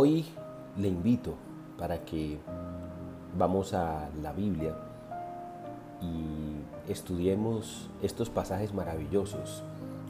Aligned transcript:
Hoy 0.00 0.24
le 0.76 0.86
invito 0.86 1.34
para 1.76 2.04
que 2.04 2.38
vamos 3.36 3.74
a 3.74 4.08
la 4.22 4.32
Biblia 4.32 4.76
y 6.00 6.88
estudiemos 6.88 7.90
estos 8.00 8.30
pasajes 8.30 8.72
maravillosos. 8.72 9.64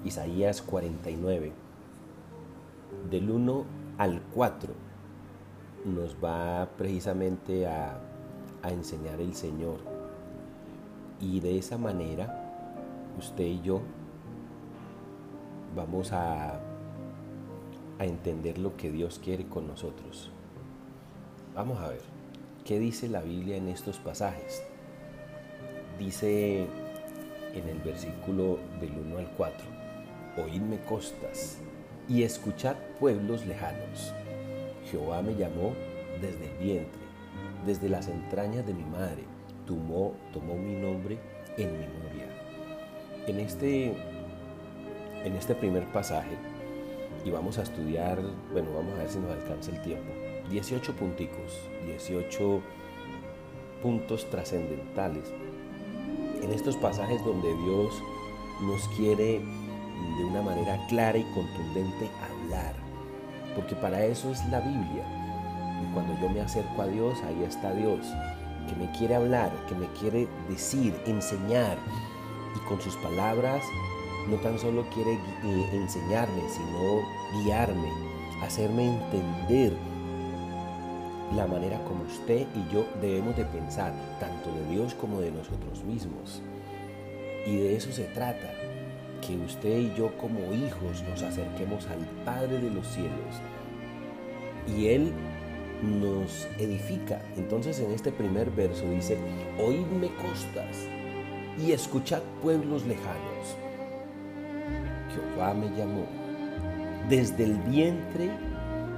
Isaías 0.05 0.61
49, 0.61 1.53
del 3.11 3.31
1 3.31 3.65
al 3.97 4.21
4, 4.35 4.75
nos 5.87 6.17
va 6.23 6.69
precisamente 6.77 7.67
a, 7.67 7.99
a 8.63 8.71
enseñar 8.71 9.23
el 9.23 9.35
Señor. 9.35 9.79
Y 11.19 11.41
de 11.41 11.57
esa 11.57 11.79
manera, 11.79 13.15
usted 13.19 13.45
y 13.45 13.63
yo 13.63 13.81
vamos 15.75 16.13
a, 16.13 16.61
a 17.99 18.05
entender 18.05 18.59
lo 18.59 18.77
que 18.77 18.91
Dios 18.91 19.21
quiere 19.23 19.47
con 19.47 19.67
nosotros. 19.67 20.31
Vamos 21.55 21.79
a 21.81 21.89
ver, 21.89 22.01
¿qué 22.65 22.79
dice 22.79 23.09
la 23.09 23.21
Biblia 23.23 23.57
en 23.57 23.69
estos 23.69 23.99
pasajes? 23.99 24.63
Dice 25.99 26.67
en 27.55 27.69
el 27.69 27.79
versículo 27.81 28.59
del 28.81 28.93
1 28.93 29.19
al 29.19 29.31
4, 29.37 29.67
oídme 30.45 30.79
costas 30.85 31.59
y 32.09 32.23
escuchad 32.23 32.77
pueblos 33.01 33.45
lejanos. 33.47 34.13
Jehová 34.91 35.23
me 35.23 35.35
llamó 35.35 35.73
desde 36.21 36.51
el 36.51 36.59
vientre, 36.59 37.01
desde 37.67 37.89
las 37.89 38.09
entrañas 38.09 38.65
de 38.67 38.75
mi 38.75 38.85
madre, 38.85 39.25
tomó, 39.67 40.15
tomó 40.33 40.55
mi 40.55 40.75
nombre 40.75 41.19
en 41.57 41.73
memoria. 41.73 42.27
En 43.27 43.41
este 43.41 43.95
en 45.25 45.35
este 45.35 45.55
primer 45.55 45.85
pasaje 45.93 46.37
y 47.25 47.31
vamos 47.31 47.59
a 47.59 47.63
estudiar, 47.63 48.21
bueno, 48.53 48.73
vamos 48.75 48.95
a 48.95 48.99
ver 48.99 49.09
si 49.09 49.19
nos 49.19 49.31
alcanza 49.31 49.71
el 49.71 49.83
tiempo, 49.83 50.13
18 50.51 50.95
punticos, 50.95 51.61
18 51.87 52.61
puntos 53.83 54.29
trascendentales. 54.31 55.33
En 56.43 56.53
estos 56.53 56.77
pasajes 56.77 57.25
donde 57.25 57.49
Dios 57.49 58.03
nos 58.63 58.89
quiere 58.97 59.41
de 60.19 60.25
una 60.25 60.43
manera 60.43 60.79
clara 60.89 61.19
y 61.19 61.25
contundente 61.35 62.09
hablar, 62.23 62.75
porque 63.55 63.75
para 63.75 64.05
eso 64.05 64.31
es 64.31 64.45
la 64.49 64.61
Biblia. 64.61 65.05
Y 65.83 65.93
cuando 65.93 66.19
yo 66.21 66.29
me 66.29 66.41
acerco 66.41 66.83
a 66.83 66.87
Dios, 66.87 67.19
ahí 67.23 67.43
está 67.45 67.73
Dios, 67.73 68.07
que 68.69 68.77
me 68.77 68.91
quiere 68.93 69.17
hablar, 69.17 69.51
que 69.69 69.75
me 69.75 69.87
quiere 69.99 70.29
decir, 70.49 70.95
enseñar, 71.07 71.77
y 72.55 72.69
con 72.69 72.81
sus 72.81 72.97
palabras 72.97 73.63
no 74.29 74.37
tan 74.37 74.59
solo 74.59 74.85
quiere 74.93 75.15
eh, 75.15 75.69
enseñarme, 75.73 76.43
sino 76.49 77.43
guiarme, 77.43 77.91
hacerme 78.43 78.87
entender 78.87 79.73
la 81.35 81.47
manera 81.47 81.83
como 81.85 82.05
usted 82.05 82.47
y 82.55 82.73
yo 82.73 82.87
debemos 83.01 83.37
de 83.37 83.45
pensar, 83.45 83.93
tanto 84.21 84.51
de 84.53 84.75
Dios 84.75 84.95
como 84.95 85.21
de 85.21 85.31
nosotros 85.31 85.85
mismos. 85.85 86.43
Y 87.47 87.57
de 87.57 87.77
eso 87.77 87.93
se 87.93 88.05
trata, 88.05 88.53
que 89.27 89.37
usted 89.37 89.79
y 89.79 89.95
yo 89.95 90.17
como 90.19 90.53
hijos 90.53 91.03
nos 91.09 91.23
acerquemos 91.23 91.87
al 91.87 92.07
Padre 92.25 92.61
de 92.61 92.71
los 92.71 92.87
cielos. 92.87 93.43
Y 94.67 94.89
Él 94.89 95.13
nos 95.83 96.47
edifica. 96.59 97.23
Entonces 97.37 97.81
en 97.81 97.93
este 97.93 98.13
primer 98.13 98.51
verso 98.51 98.89
dice, 98.91 99.17
oídme 99.59 100.09
costas 100.17 100.87
y 101.59 101.73
escuchad 101.73 102.23
pueblos 102.43 102.87
lejanos. 102.87 103.68
Jehová 105.19 105.55
me 105.55 105.69
llamó. 105.71 106.05
Desde 107.09 107.45
el 107.45 107.55
vientre, 107.63 108.31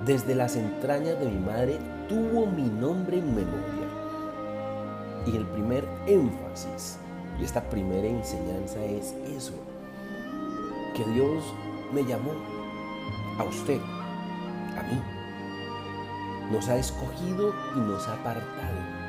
desde 0.05 0.35
las 0.35 0.57
entrañas 0.57 1.19
de 1.21 1.27
mi 1.27 1.39
madre, 1.39 1.79
tuvo 2.09 2.47
mi 2.47 2.65
nombre 2.65 3.19
en 3.19 3.35
memoria. 3.35 3.87
Y 5.27 5.37
el 5.37 5.47
primer 5.47 5.87
énfasis 6.07 6.99
y 7.41 7.44
esta 7.44 7.62
primera 7.62 8.06
enseñanza 8.06 8.84
es 8.84 9.15
eso, 9.34 9.55
que 10.94 11.05
Dios 11.12 11.43
me 11.93 12.05
llamó 12.05 12.33
a 13.39 13.44
usted, 13.44 13.81
a 13.81 14.83
mí. 14.83 15.00
Nos 16.53 16.69
ha 16.69 16.77
escogido 16.77 17.55
y 17.77 17.78
nos 17.78 18.06
ha 18.09 18.15
apartado 18.15 19.00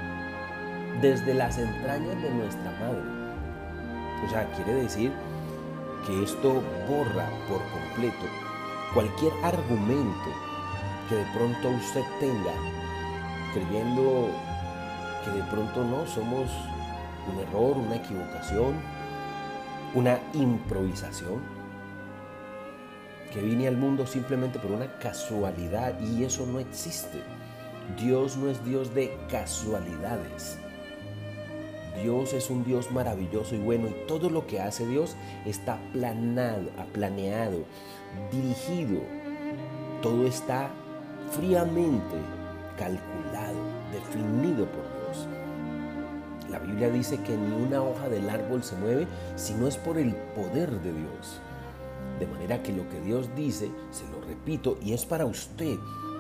desde 1.02 1.34
las 1.34 1.58
entrañas 1.58 2.22
de 2.22 2.30
nuestra 2.30 2.72
madre. 2.80 3.02
O 4.26 4.30
sea, 4.30 4.50
quiere 4.56 4.76
decir 4.76 5.12
que 6.06 6.24
esto 6.24 6.62
borra 6.88 7.30
por 7.48 7.62
completo 7.70 8.26
cualquier 8.94 9.34
argumento 9.44 10.30
que 11.08 11.16
de 11.16 11.26
pronto 11.34 11.70
usted 11.70 12.04
tenga 12.20 12.54
creyendo 13.54 14.30
que 15.24 15.32
de 15.32 15.44
pronto 15.44 15.84
no 15.84 16.06
somos 16.08 16.50
un 17.32 17.40
error, 17.40 17.78
una 17.78 17.96
equivocación, 17.96 18.76
una 19.94 20.20
improvisación, 20.34 21.42
que 23.32 23.42
vine 23.42 23.68
al 23.68 23.78
mundo 23.78 24.06
simplemente 24.06 24.60
por 24.60 24.72
una 24.72 24.98
casualidad 24.98 26.00
y 26.00 26.24
eso 26.24 26.46
no 26.46 26.60
existe. 26.60 27.22
Dios 27.98 28.38
no 28.38 28.50
es 28.50 28.64
Dios 28.66 28.94
de 28.94 29.18
casualidades. 29.30 30.58
Dios 32.00 32.34
es 32.34 32.50
un 32.50 32.64
Dios 32.64 32.92
maravilloso 32.92 33.56
y 33.56 33.60
bueno 33.60 33.88
y 33.88 34.08
todo 34.08 34.30
lo 34.30 34.48
que 34.48 34.62
hace 34.62 34.88
Dios 34.88 35.16
está 35.46 35.80
planado, 35.92 36.70
planeado, 36.94 37.64
dirigido. 38.32 39.02
Todo 40.02 40.26
está 40.26 40.72
fríamente 41.32 42.16
calculado, 42.78 43.58
definido 43.92 44.66
por 44.66 44.84
Dios. 44.84 45.28
La 46.50 46.60
Biblia 46.60 46.90
dice 46.90 47.22
que 47.22 47.36
ni 47.36 47.54
una 47.54 47.82
hoja 47.82 48.10
del 48.10 48.30
árbol 48.30 48.64
se 48.64 48.76
mueve 48.76 49.08
si 49.36 49.54
no 49.54 49.68
es 49.68 49.78
por 49.78 49.98
el 49.98 50.16
poder 50.36 50.70
de 50.82 50.94
Dios. 50.94 51.40
De 52.20 52.28
manera 52.28 52.62
que 52.62 52.74
lo 52.74 52.88
que 52.90 53.00
Dios 53.02 53.30
dice, 53.36 53.72
se 53.92 54.08
lo 54.12 54.22
repito, 54.28 54.78
y 54.82 54.94
es 54.94 55.06
para 55.06 55.26
usted, 55.26 55.78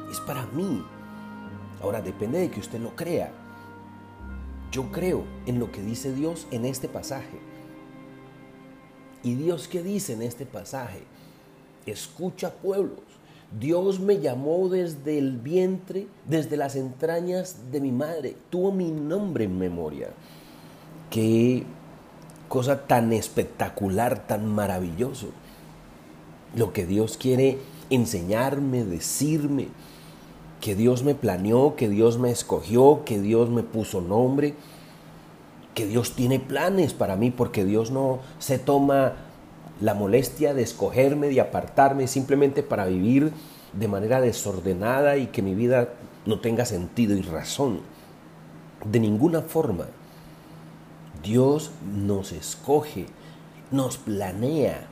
es 0.09 0.19
para 0.21 0.45
mí. 0.47 0.83
Ahora 1.81 2.01
depende 2.01 2.39
de 2.39 2.49
que 2.49 2.59
usted 2.59 2.79
lo 2.79 2.95
crea. 2.95 3.31
Yo 4.71 4.89
creo 4.91 5.25
en 5.45 5.59
lo 5.59 5.71
que 5.71 5.81
dice 5.81 6.13
Dios 6.13 6.47
en 6.51 6.65
este 6.65 6.87
pasaje. 6.87 7.39
¿Y 9.21 9.35
Dios 9.35 9.67
qué 9.67 9.83
dice 9.83 10.13
en 10.13 10.21
este 10.21 10.45
pasaje? 10.45 11.03
Escucha 11.85 12.53
pueblos. 12.53 12.99
Dios 13.59 13.99
me 13.99 14.19
llamó 14.19 14.69
desde 14.69 15.17
el 15.17 15.37
vientre, 15.37 16.07
desde 16.25 16.55
las 16.55 16.77
entrañas 16.77 17.71
de 17.71 17.81
mi 17.81 17.91
madre. 17.91 18.37
Tuvo 18.49 18.71
mi 18.71 18.89
nombre 18.91 19.43
en 19.43 19.59
memoria. 19.59 20.11
Qué 21.09 21.65
cosa 22.47 22.87
tan 22.87 23.11
espectacular, 23.11 24.25
tan 24.25 24.47
maravilloso. 24.47 25.27
Lo 26.55 26.71
que 26.71 26.85
Dios 26.85 27.17
quiere 27.17 27.57
enseñarme, 27.89 28.85
decirme 28.85 29.67
que 30.61 30.75
Dios 30.75 31.03
me 31.03 31.15
planeó, 31.15 31.75
que 31.75 31.89
Dios 31.89 32.19
me 32.19 32.29
escogió, 32.29 33.03
que 33.03 33.19
Dios 33.19 33.49
me 33.49 33.63
puso 33.63 33.99
nombre, 33.99 34.53
que 35.73 35.87
Dios 35.87 36.13
tiene 36.13 36.39
planes 36.39 36.93
para 36.93 37.15
mí, 37.15 37.31
porque 37.31 37.65
Dios 37.65 37.89
no 37.89 38.19
se 38.37 38.59
toma 38.59 39.13
la 39.81 39.95
molestia 39.95 40.53
de 40.53 40.61
escogerme, 40.61 41.29
de 41.29 41.41
apartarme 41.41 42.07
simplemente 42.07 42.61
para 42.61 42.85
vivir 42.85 43.33
de 43.73 43.87
manera 43.87 44.21
desordenada 44.21 45.17
y 45.17 45.27
que 45.27 45.41
mi 45.41 45.55
vida 45.55 45.89
no 46.27 46.39
tenga 46.39 46.65
sentido 46.65 47.15
y 47.15 47.23
razón. 47.23 47.79
De 48.85 48.99
ninguna 48.99 49.41
forma. 49.41 49.87
Dios 51.23 51.71
nos 51.95 52.31
escoge, 52.31 53.05
nos 53.71 53.97
planea 53.97 54.87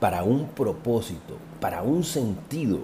para 0.00 0.22
un 0.22 0.48
propósito, 0.48 1.36
para 1.60 1.82
un 1.82 2.04
sentido 2.04 2.80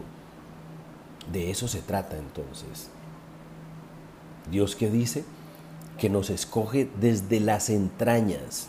de 1.32 1.50
eso 1.50 1.68
se 1.68 1.80
trata 1.80 2.16
entonces. 2.16 2.88
Dios 4.50 4.76
que 4.76 4.90
dice 4.90 5.24
que 5.98 6.08
nos 6.08 6.30
escoge 6.30 6.88
desde 7.00 7.40
las 7.40 7.70
entrañas, 7.70 8.68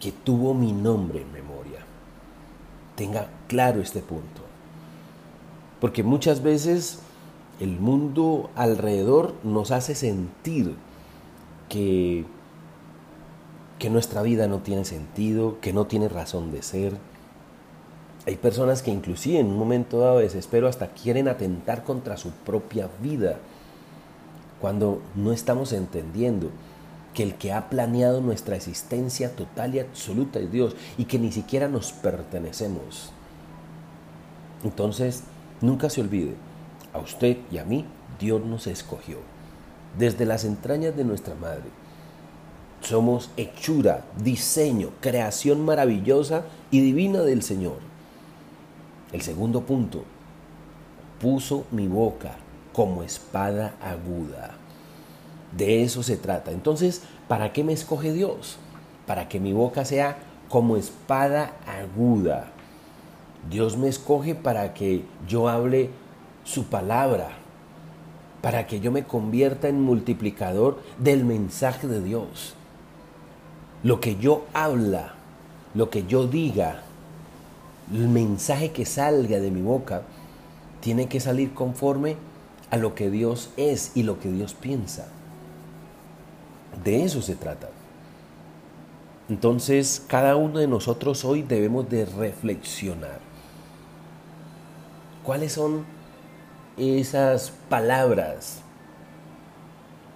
que 0.00 0.12
tuvo 0.12 0.54
mi 0.54 0.72
nombre 0.72 1.22
en 1.22 1.32
memoria. 1.32 1.80
Tenga 2.96 3.28
claro 3.46 3.80
este 3.80 4.00
punto. 4.00 4.42
Porque 5.80 6.02
muchas 6.02 6.42
veces 6.42 7.00
el 7.60 7.78
mundo 7.78 8.50
alrededor 8.54 9.34
nos 9.44 9.70
hace 9.70 9.94
sentir 9.94 10.74
que, 11.68 12.24
que 13.78 13.90
nuestra 13.90 14.22
vida 14.22 14.48
no 14.48 14.58
tiene 14.58 14.84
sentido, 14.84 15.60
que 15.60 15.72
no 15.72 15.86
tiene 15.86 16.08
razón 16.08 16.52
de 16.52 16.62
ser, 16.62 16.98
hay 18.26 18.36
personas 18.36 18.82
que 18.82 18.90
inclusive 18.90 19.38
en 19.38 19.46
un 19.46 19.58
momento 19.58 20.00
dado 20.00 20.18
de 20.18 20.24
desespero 20.24 20.68
hasta 20.68 20.88
quieren 20.88 21.28
atentar 21.28 21.84
contra 21.84 22.16
su 22.16 22.30
propia 22.30 22.88
vida 23.02 23.38
cuando 24.60 25.00
no 25.14 25.32
estamos 25.32 25.72
entendiendo 25.72 26.50
que 27.14 27.22
el 27.22 27.34
que 27.34 27.52
ha 27.52 27.70
planeado 27.70 28.20
nuestra 28.20 28.56
existencia 28.56 29.34
total 29.34 29.74
y 29.74 29.80
absoluta 29.80 30.38
es 30.38 30.52
Dios 30.52 30.76
y 30.98 31.06
que 31.06 31.18
ni 31.18 31.32
siquiera 31.32 31.66
nos 31.66 31.92
pertenecemos. 31.92 33.10
Entonces, 34.62 35.22
nunca 35.60 35.90
se 35.90 36.02
olvide, 36.02 36.34
A 36.92 36.98
usted 36.98 37.38
y 37.50 37.58
a 37.58 37.64
mí, 37.64 37.86
Dios 38.18 38.44
nos 38.44 38.66
escogió. 38.66 39.18
Desde 39.98 40.26
las 40.26 40.44
entrañas 40.44 40.96
de 40.96 41.04
nuestra 41.04 41.34
madre. 41.34 41.64
Somos 42.80 43.30
hechura, 43.36 44.04
diseño, 44.22 44.90
creación 45.00 45.64
maravillosa 45.64 46.44
y 46.70 46.80
divina 46.80 47.20
del 47.20 47.42
Señor. 47.42 47.89
El 49.12 49.22
segundo 49.22 49.62
punto, 49.62 50.04
puso 51.20 51.64
mi 51.70 51.88
boca 51.88 52.36
como 52.72 53.02
espada 53.02 53.74
aguda. 53.82 54.52
De 55.56 55.82
eso 55.82 56.02
se 56.02 56.16
trata. 56.16 56.52
Entonces, 56.52 57.02
¿para 57.28 57.52
qué 57.52 57.64
me 57.64 57.72
escoge 57.72 58.12
Dios? 58.12 58.56
Para 59.06 59.28
que 59.28 59.40
mi 59.40 59.52
boca 59.52 59.84
sea 59.84 60.18
como 60.48 60.76
espada 60.76 61.54
aguda. 61.66 62.48
Dios 63.50 63.76
me 63.76 63.88
escoge 63.88 64.34
para 64.34 64.74
que 64.74 65.04
yo 65.26 65.48
hable 65.48 65.90
su 66.44 66.64
palabra, 66.66 67.30
para 68.42 68.66
que 68.66 68.80
yo 68.80 68.92
me 68.92 69.04
convierta 69.04 69.68
en 69.68 69.80
multiplicador 69.80 70.80
del 70.98 71.24
mensaje 71.24 71.86
de 71.86 72.02
Dios. 72.02 72.54
Lo 73.82 74.00
que 74.00 74.16
yo 74.16 74.44
habla, 74.52 75.14
lo 75.74 75.90
que 75.90 76.06
yo 76.06 76.26
diga, 76.26 76.82
el 77.92 78.08
mensaje 78.08 78.70
que 78.70 78.86
salga 78.86 79.40
de 79.40 79.50
mi 79.50 79.62
boca, 79.62 80.02
tiene 80.80 81.08
que 81.08 81.20
salir 81.20 81.52
conforme 81.54 82.16
a 82.70 82.76
lo 82.76 82.94
que 82.94 83.10
Dios 83.10 83.50
es 83.56 83.92
y 83.94 84.02
lo 84.02 84.20
que 84.20 84.30
Dios 84.30 84.54
piensa. 84.54 85.08
De 86.84 87.04
eso 87.04 87.20
se 87.20 87.34
trata. 87.34 87.68
Entonces, 89.28 90.02
cada 90.08 90.36
uno 90.36 90.58
de 90.58 90.66
nosotros 90.66 91.24
hoy 91.24 91.42
debemos 91.42 91.88
de 91.88 92.04
reflexionar. 92.04 93.20
¿Cuáles 95.24 95.52
son 95.52 95.84
esas 96.76 97.52
palabras? 97.68 98.62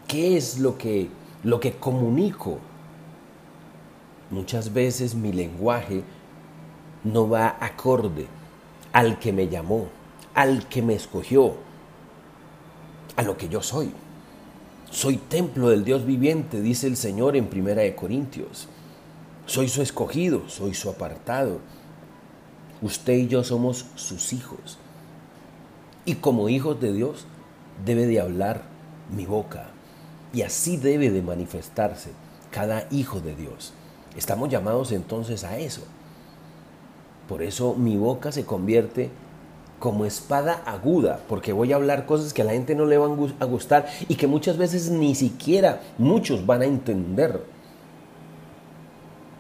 ¿Qué 0.08 0.36
es 0.36 0.58
lo 0.58 0.78
que, 0.78 1.08
lo 1.42 1.60
que 1.60 1.72
comunico? 1.72 2.58
Muchas 4.30 4.72
veces 4.72 5.14
mi 5.14 5.32
lenguaje 5.32 6.02
no 7.04 7.28
va 7.28 7.56
acorde 7.60 8.26
al 8.92 9.18
que 9.18 9.32
me 9.32 9.48
llamó, 9.48 9.88
al 10.34 10.68
que 10.68 10.82
me 10.82 10.94
escogió, 10.94 11.54
a 13.16 13.22
lo 13.22 13.36
que 13.36 13.48
yo 13.48 13.62
soy. 13.62 13.92
Soy 14.90 15.16
templo 15.16 15.68
del 15.68 15.84
Dios 15.84 16.06
viviente, 16.06 16.60
dice 16.60 16.86
el 16.86 16.96
Señor 16.96 17.36
en 17.36 17.46
Primera 17.46 17.82
de 17.82 17.94
Corintios. 17.94 18.68
Soy 19.46 19.68
su 19.68 19.82
escogido, 19.82 20.48
soy 20.48 20.74
su 20.74 20.88
apartado. 20.88 21.58
Usted 22.80 23.14
y 23.14 23.28
yo 23.28 23.44
somos 23.44 23.86
sus 23.96 24.32
hijos. 24.32 24.78
Y 26.04 26.16
como 26.16 26.48
hijos 26.48 26.80
de 26.80 26.92
Dios 26.92 27.26
debe 27.84 28.06
de 28.06 28.20
hablar 28.20 28.62
mi 29.14 29.26
boca. 29.26 29.68
Y 30.32 30.42
así 30.42 30.76
debe 30.76 31.10
de 31.10 31.22
manifestarse 31.22 32.10
cada 32.50 32.86
hijo 32.90 33.20
de 33.20 33.34
Dios. 33.34 33.72
Estamos 34.16 34.48
llamados 34.48 34.92
entonces 34.92 35.44
a 35.44 35.58
eso. 35.58 35.82
Por 37.28 37.42
eso 37.42 37.74
mi 37.74 37.96
boca 37.96 38.32
se 38.32 38.44
convierte 38.44 39.10
como 39.78 40.04
espada 40.04 40.62
aguda, 40.66 41.20
porque 41.28 41.52
voy 41.52 41.72
a 41.72 41.76
hablar 41.76 42.06
cosas 42.06 42.32
que 42.32 42.42
a 42.42 42.44
la 42.44 42.52
gente 42.52 42.74
no 42.74 42.86
le 42.86 42.98
van 42.98 43.18
a 43.40 43.44
gustar 43.44 43.86
y 44.08 44.14
que 44.14 44.26
muchas 44.26 44.56
veces 44.56 44.90
ni 44.90 45.14
siquiera 45.14 45.82
muchos 45.98 46.46
van 46.46 46.62
a 46.62 46.66
entender. 46.66 47.44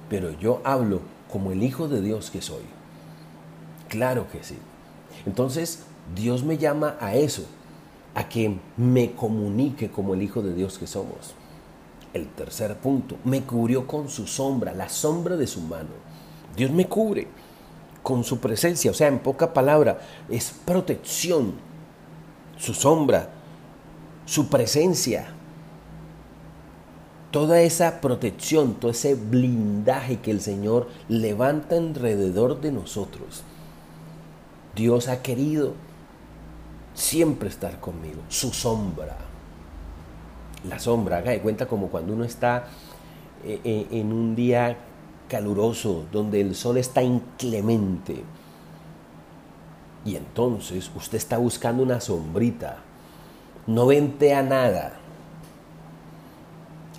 Pero 0.08 0.30
yo 0.38 0.60
hablo 0.64 1.00
como 1.32 1.50
el 1.52 1.62
Hijo 1.62 1.88
de 1.88 2.00
Dios 2.00 2.30
que 2.30 2.42
soy. 2.42 2.62
Claro 3.88 4.26
que 4.30 4.44
sí. 4.44 4.56
Entonces, 5.24 5.84
Dios 6.14 6.44
me 6.44 6.58
llama 6.58 6.96
a 7.00 7.14
eso, 7.14 7.44
a 8.14 8.28
que 8.28 8.58
me 8.76 9.12
comunique 9.12 9.90
como 9.90 10.14
el 10.14 10.22
Hijo 10.22 10.42
de 10.42 10.54
Dios 10.54 10.78
que 10.78 10.86
somos. 10.86 11.34
El 12.12 12.28
tercer 12.28 12.76
punto, 12.76 13.16
me 13.24 13.42
cubrió 13.42 13.86
con 13.86 14.08
su 14.08 14.26
sombra, 14.26 14.74
la 14.74 14.88
sombra 14.88 15.36
de 15.36 15.46
su 15.46 15.60
mano. 15.60 15.90
Dios 16.56 16.70
me 16.70 16.86
cubre 16.86 17.26
con 18.04 18.22
su 18.22 18.38
presencia, 18.38 18.90
o 18.90 18.94
sea, 18.94 19.08
en 19.08 19.18
poca 19.18 19.54
palabra, 19.54 19.98
es 20.28 20.52
protección, 20.64 21.54
su 22.58 22.74
sombra, 22.74 23.30
su 24.26 24.48
presencia. 24.50 25.28
Toda 27.30 27.62
esa 27.62 28.02
protección, 28.02 28.74
todo 28.74 28.90
ese 28.90 29.14
blindaje 29.14 30.20
que 30.20 30.30
el 30.30 30.42
Señor 30.42 30.88
levanta 31.08 31.76
alrededor 31.76 32.60
de 32.60 32.72
nosotros. 32.72 33.42
Dios 34.76 35.08
ha 35.08 35.22
querido 35.22 35.72
siempre 36.92 37.48
estar 37.48 37.80
conmigo, 37.80 38.20
su 38.28 38.52
sombra. 38.52 39.16
La 40.68 40.78
sombra, 40.78 41.18
haga 41.18 41.30
de 41.30 41.40
cuenta 41.40 41.66
como 41.66 41.88
cuando 41.88 42.12
uno 42.12 42.24
está 42.24 42.68
eh, 43.44 43.60
eh, 43.64 43.86
en 43.92 44.12
un 44.12 44.36
día 44.36 44.76
caluroso, 45.34 46.04
donde 46.12 46.40
el 46.40 46.54
sol 46.54 46.76
está 46.76 47.02
inclemente. 47.02 48.22
Y 50.04 50.14
entonces 50.14 50.88
usted 50.94 51.18
está 51.18 51.38
buscando 51.38 51.82
una 51.82 52.00
sombrita, 52.00 52.76
no 53.66 53.86
ventea 53.86 54.44
nada. 54.44 54.92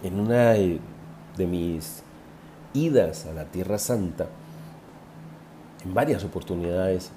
En 0.04 0.20
una 0.20 0.50
de, 0.52 0.82
mis 1.38 2.04
idas 2.74 3.26
a 3.26 3.32
la 3.32 3.46
Tierra 3.46 3.78
Santa, 3.78 4.28
en 5.86 5.94
varias 5.94 6.26
oportunidades, 6.26 7.12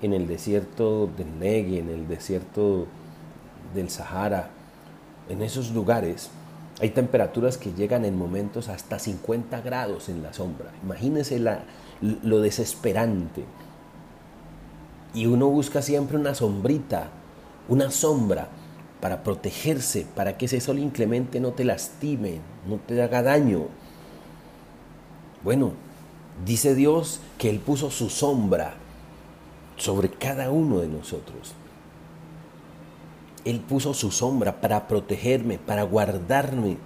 en 0.00 0.14
el 0.14 0.26
desierto 0.26 1.08
del 1.16 1.38
Negue, 1.38 1.78
en 1.78 1.90
el 1.90 2.08
desierto 2.08 2.88
del 3.72 3.88
Sahara, 3.88 4.50
en 5.28 5.42
esos 5.42 5.70
lugares, 5.70 6.28
hay 6.82 6.90
temperaturas 6.90 7.58
que 7.58 7.72
llegan 7.72 8.04
en 8.04 8.18
momentos 8.18 8.68
hasta 8.68 8.98
50 8.98 9.60
grados 9.60 10.08
en 10.08 10.20
la 10.20 10.32
sombra. 10.32 10.72
Imagínense 10.82 11.40
lo 12.00 12.40
desesperante. 12.40 13.44
Y 15.14 15.26
uno 15.26 15.46
busca 15.46 15.80
siempre 15.80 16.16
una 16.16 16.34
sombrita, 16.34 17.10
una 17.68 17.92
sombra 17.92 18.48
para 19.00 19.22
protegerse, 19.22 20.08
para 20.16 20.36
que 20.36 20.46
ese 20.46 20.60
sol 20.60 20.80
inclemente 20.80 21.38
no 21.38 21.52
te 21.52 21.62
lastime, 21.64 22.40
no 22.68 22.78
te 22.78 23.00
haga 23.00 23.22
daño. 23.22 23.66
Bueno, 25.44 25.74
dice 26.44 26.74
Dios 26.74 27.20
que 27.38 27.48
Él 27.48 27.60
puso 27.60 27.92
su 27.92 28.10
sombra 28.10 28.74
sobre 29.76 30.10
cada 30.10 30.50
uno 30.50 30.80
de 30.80 30.88
nosotros. 30.88 31.54
Él 33.44 33.60
puso 33.60 33.94
su 33.94 34.10
sombra 34.10 34.60
para 34.60 34.86
protegerme, 34.88 35.58
para 35.58 35.82
guardarme. 35.82 36.76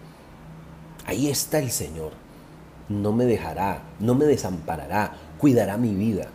Ahí 1.04 1.28
está 1.28 1.58
el 1.58 1.70
Señor. 1.70 2.12
No 2.88 3.12
me 3.12 3.24
dejará, 3.24 3.82
no 4.00 4.14
me 4.14 4.24
desamparará, 4.24 5.16
cuidará 5.38 5.76
mi 5.76 5.94
vida. 5.94 6.28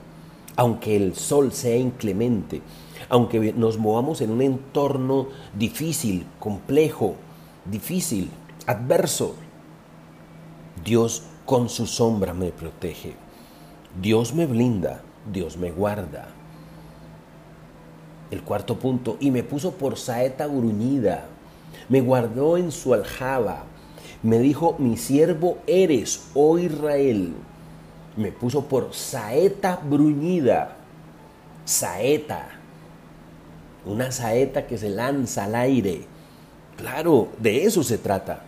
Aunque 0.56 0.96
el 0.96 1.16
sol 1.16 1.54
sea 1.54 1.78
inclemente, 1.78 2.62
aunque 3.10 3.54
nos 3.54 3.78
movamos 3.78 4.22
en 4.22 4.32
un 4.32 4.42
entorno 4.42 5.28
difícil, 5.58 6.26
complejo, 6.40 7.16
difícil, 7.66 8.30
adverso, 8.68 9.36
Dios 10.84 11.24
con 11.46 11.70
su 11.70 11.88
sombra 11.88 12.34
me 12.34 12.52
protege. 12.52 13.16
Dios 14.02 14.34
me 14.34 14.46
blinda, 14.46 15.02
Dios 15.32 15.58
me 15.58 15.72
guarda. 15.72 16.30
El 18.32 18.42
cuarto 18.44 18.80
punto, 18.80 19.18
y 19.20 19.30
me 19.30 19.44
puso 19.44 19.74
por 19.74 19.98
saeta 19.98 20.48
gruñida, 20.48 21.26
me 21.90 22.02
guardó 22.02 22.58
en 22.58 22.72
su 22.72 22.94
aljaba, 22.94 23.66
me 24.24 24.40
dijo, 24.40 24.76
mi 24.80 24.98
siervo 24.98 25.58
eres, 25.68 26.28
oh 26.34 26.58
Israel. 26.58 27.34
Me 28.16 28.32
puso 28.32 28.66
por 28.66 28.94
saeta 28.94 29.82
bruñida, 29.84 30.76
saeta, 31.66 32.50
una 33.86 34.12
saeta 34.12 34.68
que 34.68 34.78
se 34.78 34.90
lanza 34.90 35.46
al 35.46 35.56
aire. 35.56 36.04
Claro, 36.78 37.30
de 37.40 37.66
eso 37.66 37.84
se 37.84 37.98
trata. 37.98 38.44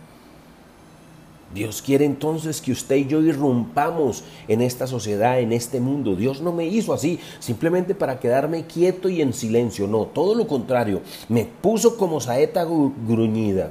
Dios 1.54 1.82
quiere 1.82 2.04
entonces 2.04 2.60
que 2.60 2.72
usted 2.72 2.96
y 2.96 3.06
yo 3.06 3.22
irrumpamos 3.22 4.24
en 4.48 4.60
esta 4.60 4.88
sociedad, 4.88 5.38
en 5.38 5.52
este 5.52 5.78
mundo. 5.78 6.16
Dios 6.16 6.40
no 6.40 6.52
me 6.52 6.66
hizo 6.66 6.92
así 6.92 7.20
simplemente 7.38 7.94
para 7.94 8.18
quedarme 8.18 8.66
quieto 8.66 9.08
y 9.08 9.22
en 9.22 9.32
silencio. 9.32 9.86
No, 9.86 10.06
todo 10.06 10.34
lo 10.34 10.48
contrario. 10.48 11.00
Me 11.28 11.44
puso 11.44 11.96
como 11.96 12.20
saeta 12.20 12.64
gruñida. 12.64 13.70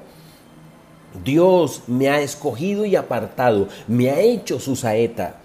Dios 1.25 1.83
me 1.87 2.09
ha 2.09 2.21
escogido 2.21 2.85
y 2.85 2.95
apartado. 2.95 3.67
Me 3.89 4.09
ha 4.09 4.19
hecho 4.21 4.61
su 4.61 4.77
saeta. 4.77 5.41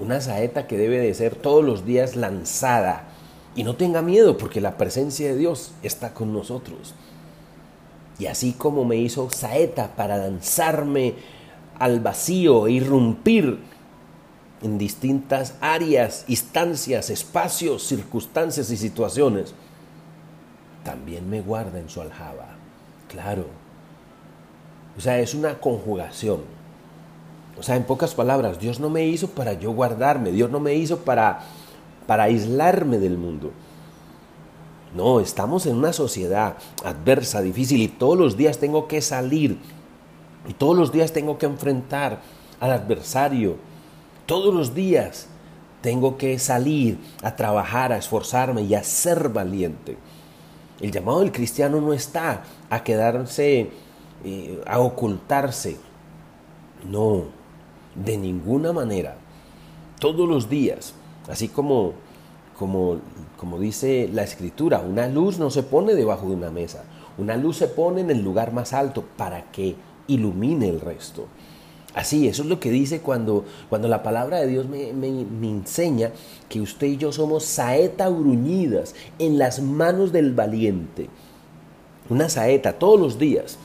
Una 0.00 0.22
saeta 0.22 0.66
que 0.66 0.78
debe 0.78 0.98
de 0.98 1.12
ser 1.12 1.34
todos 1.34 1.62
los 1.62 1.84
días 1.84 2.16
lanzada. 2.16 3.08
Y 3.54 3.64
no 3.64 3.76
tenga 3.76 4.00
miedo 4.00 4.38
porque 4.38 4.62
la 4.62 4.78
presencia 4.78 5.28
de 5.28 5.36
Dios 5.36 5.72
está 5.82 6.14
con 6.14 6.32
nosotros. 6.32 6.94
Y 8.18 8.26
así 8.26 8.52
como 8.52 8.86
me 8.86 8.96
hizo 8.96 9.28
saeta 9.28 9.94
para 9.94 10.16
lanzarme 10.16 11.14
al 11.80 11.98
vacío 12.00 12.68
e 12.68 12.72
irrumpir 12.72 13.58
en 14.62 14.78
distintas 14.78 15.54
áreas, 15.60 16.26
instancias, 16.28 17.10
espacios, 17.10 17.82
circunstancias 17.82 18.70
y 18.70 18.76
situaciones. 18.76 19.54
también 20.84 21.28
me 21.28 21.42
guarda 21.42 21.78
en 21.78 21.90
su 21.90 22.00
aljaba. 22.00 22.56
Claro. 23.08 23.44
O 24.96 25.00
sea, 25.00 25.18
es 25.18 25.34
una 25.34 25.58
conjugación. 25.58 26.40
O 27.58 27.62
sea, 27.62 27.76
en 27.76 27.84
pocas 27.84 28.14
palabras, 28.14 28.58
Dios 28.58 28.80
no 28.80 28.88
me 28.88 29.06
hizo 29.06 29.28
para 29.28 29.52
yo 29.52 29.72
guardarme, 29.72 30.32
Dios 30.32 30.50
no 30.50 30.60
me 30.60 30.74
hizo 30.74 30.98
para, 31.00 31.40
para 32.06 32.24
aislarme 32.24 32.98
del 32.98 33.18
mundo. 33.18 33.52
No, 34.94 35.20
estamos 35.20 35.66
en 35.66 35.76
una 35.76 35.92
sociedad 35.92 36.56
adversa, 36.84 37.42
difícil 37.42 37.82
y 37.82 37.88
todos 37.88 38.18
los 38.18 38.36
días 38.36 38.58
tengo 38.58 38.88
que 38.88 39.02
salir 39.02 39.58
y 40.48 40.54
todos 40.54 40.76
los 40.76 40.92
días 40.92 41.12
tengo 41.12 41.38
que 41.38 41.46
enfrentar 41.46 42.20
al 42.60 42.72
adversario. 42.72 43.56
Todos 44.26 44.54
los 44.54 44.74
días 44.74 45.26
tengo 45.82 46.16
que 46.16 46.38
salir 46.38 46.98
a 47.22 47.36
trabajar, 47.36 47.92
a 47.92 47.96
esforzarme 47.96 48.62
y 48.62 48.74
a 48.74 48.84
ser 48.84 49.28
valiente. 49.28 49.96
El 50.80 50.92
llamado 50.92 51.20
del 51.20 51.32
cristiano 51.32 51.80
no 51.80 51.92
está 51.92 52.44
a 52.70 52.82
quedarse, 52.82 53.70
eh, 54.24 54.62
a 54.66 54.78
ocultarse. 54.78 55.76
No, 56.88 57.24
de 57.94 58.16
ninguna 58.16 58.72
manera. 58.72 59.16
Todos 59.98 60.26
los 60.26 60.48
días, 60.48 60.94
así 61.28 61.48
como, 61.48 61.92
como, 62.58 62.98
como 63.36 63.58
dice 63.58 64.08
la 64.12 64.22
escritura, 64.22 64.80
una 64.80 65.06
luz 65.06 65.38
no 65.38 65.50
se 65.50 65.62
pone 65.62 65.94
debajo 65.94 66.28
de 66.28 66.36
una 66.36 66.50
mesa, 66.50 66.84
una 67.18 67.36
luz 67.36 67.58
se 67.58 67.68
pone 67.68 68.00
en 68.00 68.10
el 68.10 68.22
lugar 68.22 68.54
más 68.54 68.72
alto 68.72 69.04
para 69.18 69.50
que 69.50 69.76
ilumine 70.12 70.68
el 70.68 70.80
resto. 70.80 71.26
Así, 71.94 72.28
eso 72.28 72.42
es 72.42 72.48
lo 72.48 72.60
que 72.60 72.70
dice 72.70 73.00
cuando, 73.00 73.44
cuando 73.68 73.88
la 73.88 74.02
palabra 74.02 74.38
de 74.38 74.46
Dios 74.46 74.66
me, 74.68 74.90
enseña 74.90 76.12
que 76.48 76.60
usted 76.60 76.86
y 76.86 76.96
yo 76.96 77.10
somos 77.12 77.44
saeta 77.44 78.08
bruñidas 78.08 78.94
en 79.18 79.38
las 79.38 79.60
manos 79.60 80.12
del 80.12 80.32
valiente. 80.32 81.08
Una 82.08 82.28
saeta 82.28 82.74
todos 82.74 83.00
los 83.00 83.18
días. 83.18 83.58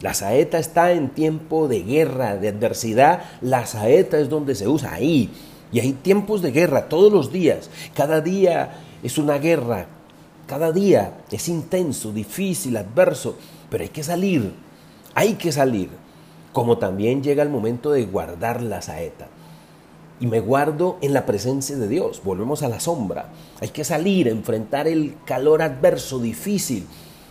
La 0.00 0.14
saeta 0.14 0.58
está 0.58 0.92
en 0.92 1.10
tiempo 1.10 1.68
de 1.68 1.82
guerra, 1.82 2.36
de 2.36 2.48
adversidad. 2.48 3.22
La 3.40 3.66
saeta 3.66 4.18
es 4.18 4.28
donde 4.28 4.54
se 4.54 4.68
usa 4.68 4.92
ahí. 4.94 5.30
Y 5.72 5.80
hay 5.80 5.92
tiempos 5.92 6.42
de 6.42 6.52
guerra 6.52 6.88
todos 6.88 7.12
los 7.12 7.32
días. 7.32 7.70
Cada 7.94 8.20
día 8.20 8.80
es 9.02 9.18
una 9.18 9.38
guerra. 9.38 9.86
Cada 10.46 10.70
día 10.70 11.22
es 11.30 11.48
intenso, 11.48 12.12
difícil, 12.12 12.76
adverso. 12.76 13.36
Pero 13.68 13.82
hay 13.82 13.90
que 13.90 14.02
salir. 14.02 14.52
Hay 15.14 15.34
que 15.34 15.52
salir 15.52 15.90
como 16.52 16.78
también 16.78 17.22
llega 17.22 17.42
el 17.42 17.48
momento 17.48 17.90
de 17.90 18.04
guardar 18.04 18.62
la 18.62 18.82
saeta. 18.82 19.28
Y 20.20 20.26
me 20.26 20.40
guardo 20.40 20.98
en 21.00 21.14
la 21.14 21.26
presencia 21.26 21.76
de 21.76 21.88
Dios. 21.88 22.22
Volvemos 22.22 22.62
a 22.62 22.68
la 22.68 22.78
sombra. 22.78 23.30
Hay 23.60 23.70
que 23.70 23.84
salir, 23.84 24.28
enfrentar 24.28 24.86
el 24.86 25.16
calor 25.24 25.62
adverso, 25.62 26.18
difícil. 26.18 26.86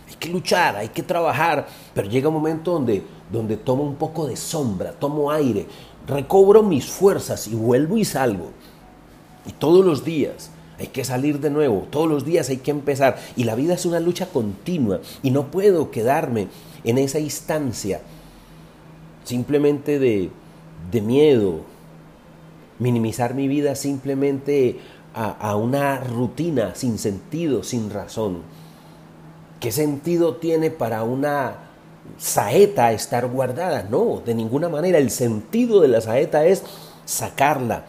Hay 0.08 0.14
que 0.16 0.28
luchar, 0.28 0.76
hay 0.76 0.88
que 0.88 1.02
trabajar. 1.02 1.66
Pero 1.94 2.08
llega 2.08 2.28
un 2.28 2.34
momento 2.34 2.72
donde, 2.72 3.02
donde 3.30 3.56
tomo 3.56 3.84
un 3.84 3.94
poco 3.94 4.26
de 4.26 4.36
sombra, 4.36 4.92
tomo 4.92 5.30
aire, 5.30 5.66
recobro 6.06 6.62
mis 6.62 6.86
fuerzas 6.86 7.46
y 7.46 7.54
vuelvo 7.54 7.96
y 7.96 8.04
salgo. 8.04 8.50
Y 9.46 9.52
todos 9.52 9.84
los 9.84 10.04
días 10.04 10.50
hay 10.78 10.88
que 10.88 11.04
salir 11.04 11.40
de 11.40 11.50
nuevo, 11.50 11.86
todos 11.90 12.08
los 12.08 12.24
días 12.24 12.50
hay 12.50 12.58
que 12.58 12.72
empezar. 12.72 13.18
Y 13.36 13.44
la 13.44 13.54
vida 13.54 13.74
es 13.74 13.86
una 13.86 14.00
lucha 14.00 14.26
continua 14.26 15.00
y 15.22 15.30
no 15.30 15.50
puedo 15.50 15.90
quedarme 15.90 16.48
en 16.84 16.98
esa 16.98 17.18
instancia 17.18 18.00
simplemente 19.24 19.98
de, 19.98 20.30
miedo, 21.00 21.60
minimizar 22.78 23.34
mi 23.34 23.48
vida 23.48 23.74
simplemente 23.74 24.80
a, 25.14 25.56
una 25.56 25.98
rutina 25.98 26.74
sin 26.74 26.98
sentido, 26.98 27.62
sin 27.62 27.90
razón. 27.90 28.42
¿Qué 29.60 29.70
sentido 29.70 30.36
tiene 30.36 30.70
para 30.70 31.04
una 31.04 31.54
saeta 32.18 32.92
estar 32.92 33.28
guardada? 33.28 33.84
No, 33.88 34.20
de 34.24 34.34
ninguna 34.34 34.68
manera. 34.68 34.98
El 34.98 35.10
sentido 35.10 35.80
de 35.80 35.88
la 35.88 36.00
saeta 36.00 36.44
es 36.46 36.64
sacarla 37.04 37.84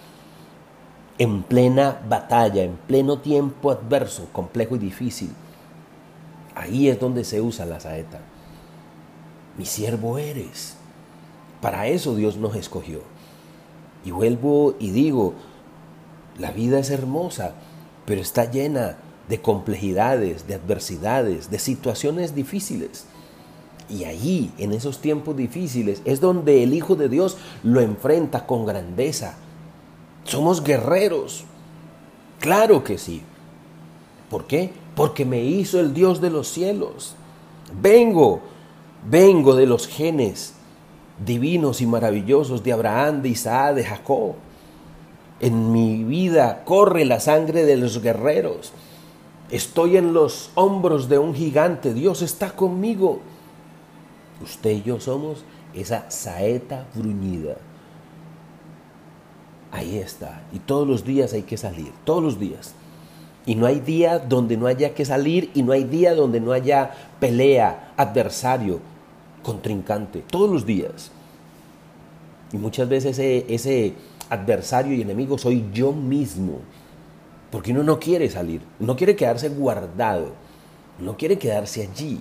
en 1.18 1.44
plena 1.44 2.00
batalla, 2.08 2.64
en 2.64 2.76
pleno 2.88 3.20
tiempo 3.20 3.72
adverso, 3.72 4.28
complejo 4.32 4.76
y 4.76 4.80
difícil. 4.80 5.32
Ahí 6.54 6.90
es 6.90 7.00
donde 7.00 7.24
se 7.24 7.42
usa 7.42 7.66
la 7.66 7.80
saeta. 7.80 8.20
Mi 9.58 9.66
siervo 9.66 10.18
eres. 10.18 10.76
Para 11.62 11.88
eso 11.88 12.16
Dios 12.16 12.38
nos 12.38 12.56
escogió. 12.56 13.02
Y 14.06 14.12
vuelvo 14.12 14.76
y 14.80 14.92
digo, 14.92 15.34
la 16.38 16.52
vida 16.52 16.80
es 16.80 16.90
hermosa, 16.90 17.54
pero 18.06 18.22
está 18.22 18.50
llena 18.50 18.98
de 19.30 19.40
complejidades, 19.40 20.48
de 20.48 20.56
adversidades, 20.56 21.50
de 21.50 21.60
situaciones 21.60 22.36
difíciles. 22.36 23.06
Y 23.90 24.06
allí, 24.06 24.52
en 24.58 24.74
esos 24.74 25.00
tiempos 25.00 25.36
difíciles, 25.38 26.02
es 26.06 26.20
donde 26.20 26.64
el 26.64 26.74
Hijo 26.74 26.96
de 26.96 27.10
Dios 27.10 27.38
lo 27.64 27.80
enfrenta 27.80 28.46
con 28.46 28.66
grandeza. 28.66 29.36
Somos 30.24 30.64
guerreros. 30.64 31.46
Claro 32.40 32.84
que 32.84 32.98
sí. 32.98 33.22
¿Por 34.30 34.48
qué? 34.48 34.72
Porque 34.96 35.26
me 35.26 35.44
hizo 35.44 35.80
el 35.80 35.94
Dios 35.94 36.22
de 36.22 36.30
los 36.30 36.48
cielos. 36.48 37.16
Vengo, 37.82 38.42
vengo 39.10 39.56
de 39.56 39.66
los 39.66 39.88
genes 39.88 40.54
divinos 41.26 41.82
y 41.82 41.86
maravillosos 41.86 42.64
de 42.64 42.74
Abraham, 42.74 43.22
de 43.22 43.30
Isaac, 43.30 43.76
de 43.76 43.84
Jacob. 43.84 44.36
En 45.40 45.72
mi 45.72 46.04
vida 46.04 46.64
corre 46.66 47.06
la 47.06 47.20
sangre 47.20 47.66
de 47.66 47.78
los 47.78 48.02
guerreros. 48.02 48.72
Estoy 49.50 49.98
en 49.98 50.14
los 50.14 50.52
hombros 50.56 51.10
de 51.10 51.18
un 51.20 51.36
gigante. 51.36 51.94
Dios 51.94 52.22
está 52.22 52.52
conmigo. 52.52 53.20
Usted 54.42 54.72
y 54.72 54.82
yo 54.84 55.00
somos 55.00 55.44
esa 55.74 56.10
saeta 56.10 56.88
bruñida. 56.96 57.58
Ahí 59.72 59.98
está. 59.98 60.44
Y 60.54 60.60
todos 60.60 60.88
los 60.88 61.04
días 61.04 61.34
hay 61.34 61.44
que 61.44 61.58
salir. 61.58 61.92
Todos 62.04 62.24
los 62.24 62.40
días. 62.40 62.74
Y 63.46 63.56
no 63.56 63.66
hay 63.66 63.80
día 63.80 64.20
donde 64.20 64.56
no 64.56 64.68
haya 64.68 64.94
que 64.94 65.04
salir 65.04 65.52
y 65.54 65.64
no 65.64 65.74
hay 65.74 65.84
día 65.84 66.16
donde 66.16 66.40
no 66.40 66.54
haya 66.54 66.92
pelea, 67.20 67.94
adversario, 67.98 68.80
contrincante, 69.44 70.24
todos 70.30 70.50
los 70.50 70.66
días. 70.66 71.12
Y 72.52 72.58
muchas 72.58 72.88
veces 72.88 73.20
ese, 73.20 73.94
adversario 74.30 74.94
y 74.96 75.02
enemigo 75.02 75.38
soy 75.38 75.66
yo 75.74 75.92
mismo. 75.92 76.60
Porque 77.52 77.72
uno 77.72 77.84
no 77.84 78.00
quiere 78.00 78.30
salir, 78.30 78.62
no 78.80 78.96
quiere 78.96 79.16
quedarse 79.16 79.50
guardado, 79.50 80.32
no 81.00 81.18
quiere 81.18 81.38
quedarse 81.38 81.84
allí. 81.84 82.20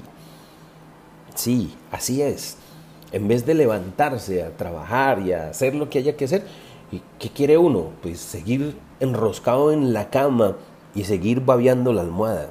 Sí, 1.35 1.75
así 1.91 2.21
es. 2.21 2.59
En 3.13 3.29
vez 3.29 3.47
de 3.47 3.55
levantarse 3.55 4.43
a 4.43 4.57
trabajar 4.57 5.21
y 5.21 5.33
a 5.33 5.49
hacer 5.49 5.75
lo 5.75 5.89
que 5.89 6.01
haya 6.01 6.17
que 6.17 6.27
hacer, 6.27 6.45
¿qué 7.19 7.31
quiere 7.31 7.57
uno? 7.57 7.91
Pues 8.03 8.21
seguir 8.21 8.77
enroscado 9.01 9.73
en 9.73 9.93
la 9.93 10.11
cama 10.11 10.57
y 10.95 11.05
seguir 11.05 11.41
babeando 11.43 11.93
la 11.93 12.03
almohada. 12.03 12.51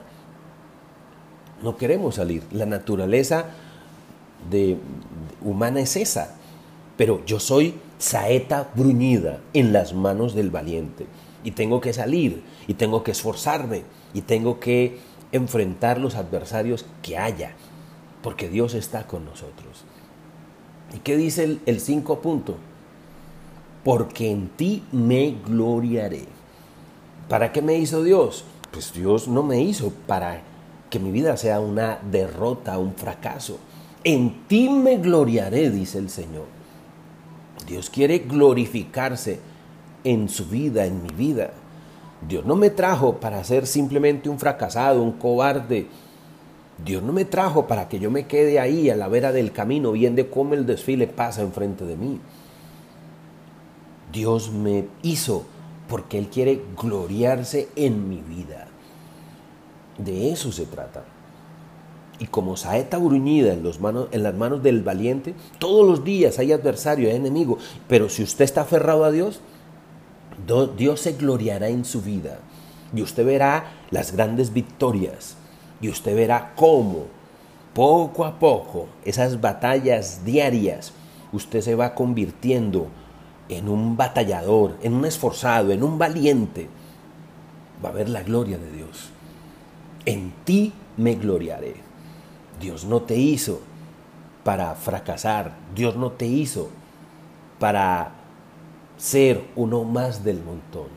No 1.61 1.77
queremos 1.77 2.15
salir. 2.15 2.43
La 2.51 2.65
naturaleza 2.65 3.45
de, 4.49 4.77
humana 5.41 5.81
es 5.81 5.95
esa. 5.95 6.35
Pero 6.97 7.23
yo 7.25 7.39
soy 7.39 7.75
saeta 7.97 8.69
bruñida 8.75 9.39
en 9.53 9.73
las 9.73 9.93
manos 9.93 10.33
del 10.33 10.49
valiente. 10.49 11.05
Y 11.43 11.51
tengo 11.51 11.81
que 11.81 11.93
salir, 11.93 12.43
y 12.67 12.75
tengo 12.75 13.03
que 13.03 13.11
esforzarme, 13.11 13.83
y 14.13 14.21
tengo 14.21 14.59
que 14.59 14.99
enfrentar 15.31 15.99
los 15.99 16.15
adversarios 16.15 16.85
que 17.01 17.17
haya, 17.17 17.53
porque 18.21 18.49
Dios 18.49 18.75
está 18.75 19.07
con 19.07 19.25
nosotros. 19.25 19.85
¿Y 20.93 20.99
qué 20.99 21.17
dice 21.17 21.45
el, 21.45 21.61
el 21.65 21.79
cinco 21.79 22.19
punto? 22.19 22.57
Porque 23.83 24.29
en 24.29 24.49
ti 24.49 24.83
me 24.91 25.35
gloriaré. 25.45 26.25
¿Para 27.27 27.51
qué 27.51 27.61
me 27.61 27.77
hizo 27.77 28.03
Dios? 28.03 28.45
Pues 28.71 28.93
Dios 28.93 29.27
no 29.27 29.41
me 29.41 29.61
hizo 29.61 29.91
para 30.05 30.41
que 30.89 30.99
mi 30.99 31.11
vida 31.11 31.37
sea 31.37 31.59
una 31.59 31.99
derrota, 32.11 32.77
un 32.77 32.93
fracaso. 32.93 33.57
En 34.03 34.47
ti 34.47 34.67
me 34.67 34.97
gloriaré, 34.97 35.69
dice 35.69 35.99
el 35.99 36.09
Señor. 36.09 36.45
Dios 37.67 37.89
quiere 37.91 38.19
glorificarse 38.19 39.39
en 40.03 40.27
su 40.27 40.45
vida, 40.45 40.85
en 40.85 41.03
mi 41.03 41.09
vida. 41.09 41.51
Dios 42.27 42.45
no 42.45 42.55
me 42.55 42.71
trajo 42.71 43.19
para 43.19 43.43
ser 43.43 43.67
simplemente 43.67 44.27
un 44.27 44.39
fracasado, 44.39 45.03
un 45.03 45.13
cobarde. 45.13 45.87
Dios 46.83 47.03
no 47.03 47.13
me 47.13 47.25
trajo 47.25 47.67
para 47.67 47.87
que 47.87 47.99
yo 47.99 48.09
me 48.09 48.25
quede 48.25 48.59
ahí 48.59 48.89
a 48.89 48.95
la 48.95 49.07
vera 49.07 49.31
del 49.31 49.51
camino 49.51 49.91
viendo 49.91 50.27
cómo 50.31 50.55
el 50.55 50.65
desfile 50.65 51.05
pasa 51.05 51.41
enfrente 51.41 51.85
de 51.85 51.95
mí. 51.95 52.19
Dios 54.11 54.51
me 54.51 54.87
hizo 55.03 55.45
porque 55.87 56.17
Él 56.17 56.27
quiere 56.29 56.61
gloriarse 56.75 57.69
en 57.75 58.09
mi 58.09 58.21
vida. 58.21 58.67
De 59.99 60.31
eso 60.31 60.51
se 60.51 60.65
trata 60.65 61.03
y 62.21 62.27
como 62.27 62.55
saeta 62.55 62.99
bruñida 62.99 63.51
en, 63.51 63.63
en 64.11 64.23
las 64.23 64.35
manos 64.35 64.61
del 64.61 64.83
valiente, 64.83 65.33
todos 65.57 65.87
los 65.87 66.03
días 66.03 66.37
hay 66.37 66.51
adversario, 66.51 67.09
hay 67.09 67.15
enemigo, 67.15 67.57
pero 67.87 68.09
si 68.09 68.21
usted 68.21 68.45
está 68.45 68.61
aferrado 68.61 69.05
a 69.05 69.11
Dios, 69.11 69.41
Dios 70.77 70.99
se 70.99 71.13
gloriará 71.13 71.69
en 71.69 71.83
su 71.83 72.03
vida 72.03 72.37
y 72.93 73.01
usted 73.01 73.25
verá 73.25 73.71
las 73.89 74.11
grandes 74.11 74.53
victorias 74.53 75.35
Y 75.81 75.89
usted 75.89 76.15
verá 76.15 76.53
cómo, 76.55 77.05
poco 77.73 78.23
a 78.23 78.37
poco, 78.37 78.87
esas 79.03 79.41
batallas 79.41 80.23
diarias, 80.23 80.93
usted 81.33 81.61
se 81.61 81.73
va 81.73 81.95
convirtiendo 81.95 82.85
en 83.49 83.67
un 83.67 83.97
batallador, 83.97 84.77
en 84.83 84.93
un 84.93 85.05
esforzado, 85.05 85.71
en 85.71 85.81
un 85.81 85.97
valiente. 85.97 86.69
Va 87.83 87.89
a 87.89 87.93
ver 87.93 88.09
la 88.09 88.21
gloria 88.21 88.59
de 88.59 88.71
Dios. 88.71 89.09
En 90.05 90.33
ti 90.45 90.71
me 90.97 91.15
gloriaré. 91.15 91.90
Dios 92.61 92.85
no 92.85 93.01
te 93.01 93.15
hizo 93.15 93.59
para 94.43 94.75
fracasar. 94.75 95.55
Dios 95.75 95.95
no 95.95 96.11
te 96.11 96.25
hizo 96.25 96.69
para 97.59 98.11
ser 98.97 99.43
uno 99.55 99.83
más 99.83 100.23
del 100.23 100.41
montón. 100.43 100.87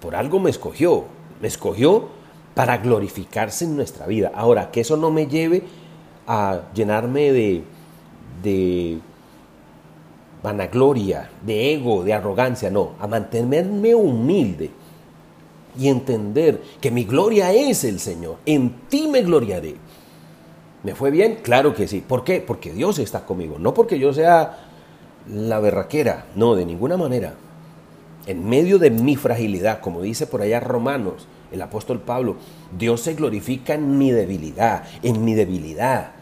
Por 0.00 0.14
algo 0.14 0.38
me 0.38 0.50
escogió. 0.50 1.04
Me 1.40 1.48
escogió 1.48 2.08
para 2.54 2.78
glorificarse 2.78 3.64
en 3.64 3.76
nuestra 3.76 4.06
vida. 4.06 4.32
Ahora, 4.34 4.70
que 4.70 4.80
eso 4.80 4.96
no 4.96 5.10
me 5.10 5.26
lleve 5.26 5.64
a 6.26 6.62
llenarme 6.72 7.32
de, 7.32 8.98
vanagloria, 10.42 11.30
de 11.44 11.74
ego, 11.74 12.04
de 12.04 12.14
arrogancia, 12.14 12.70
no, 12.70 12.92
a 13.00 13.06
mantenerme 13.06 13.94
humilde 13.94 14.70
y 15.76 15.88
entender 15.88 16.62
que 16.80 16.90
mi 16.90 17.04
gloria 17.04 17.52
es 17.52 17.84
el 17.84 17.98
Señor. 17.98 18.36
En 18.46 18.70
ti 18.88 19.08
me 19.08 19.22
gloriaré. 19.22 19.76
¿Me 20.84 20.94
fue 20.94 21.10
bien? 21.10 21.38
Claro 21.42 21.74
que 21.74 21.88
sí. 21.88 22.04
¿Por 22.06 22.24
qué? 22.24 22.42
Porque 22.42 22.72
Dios 22.72 22.98
está 22.98 23.24
conmigo. 23.24 23.58
No 23.58 23.72
porque 23.72 23.98
yo 23.98 24.12
sea 24.12 24.58
la 25.26 25.58
berraquera. 25.58 26.26
No, 26.36 26.54
de 26.54 26.66
ninguna 26.66 26.98
manera. 26.98 27.34
En 28.26 28.46
medio 28.46 28.78
de 28.78 28.90
mi 28.90 29.16
fragilidad, 29.16 29.80
como 29.80 30.02
dice 30.02 30.26
por 30.26 30.42
allá 30.42 30.60
Romanos, 30.60 31.26
el 31.50 31.62
apóstol 31.62 32.00
Pablo, 32.00 32.36
Dios 32.76 33.00
se 33.00 33.14
glorifica 33.14 33.74
en 33.74 33.96
mi 33.96 34.10
debilidad, 34.10 34.84
en 35.02 35.24
mi 35.24 35.34
debilidad. 35.34 36.12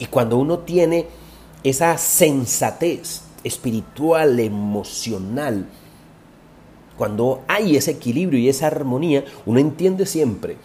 Y 0.00 0.06
cuando 0.06 0.36
uno 0.36 0.60
tiene 0.60 1.06
esa 1.62 1.96
sensatez 1.96 3.22
espiritual, 3.44 4.40
emocional, 4.40 5.66
cuando 6.96 7.42
hay 7.46 7.76
ese 7.76 7.92
equilibrio 7.92 8.40
y 8.40 8.48
esa 8.48 8.66
armonía, 8.66 9.24
uno 9.46 9.60
entiende 9.60 10.06
siempre 10.06 10.56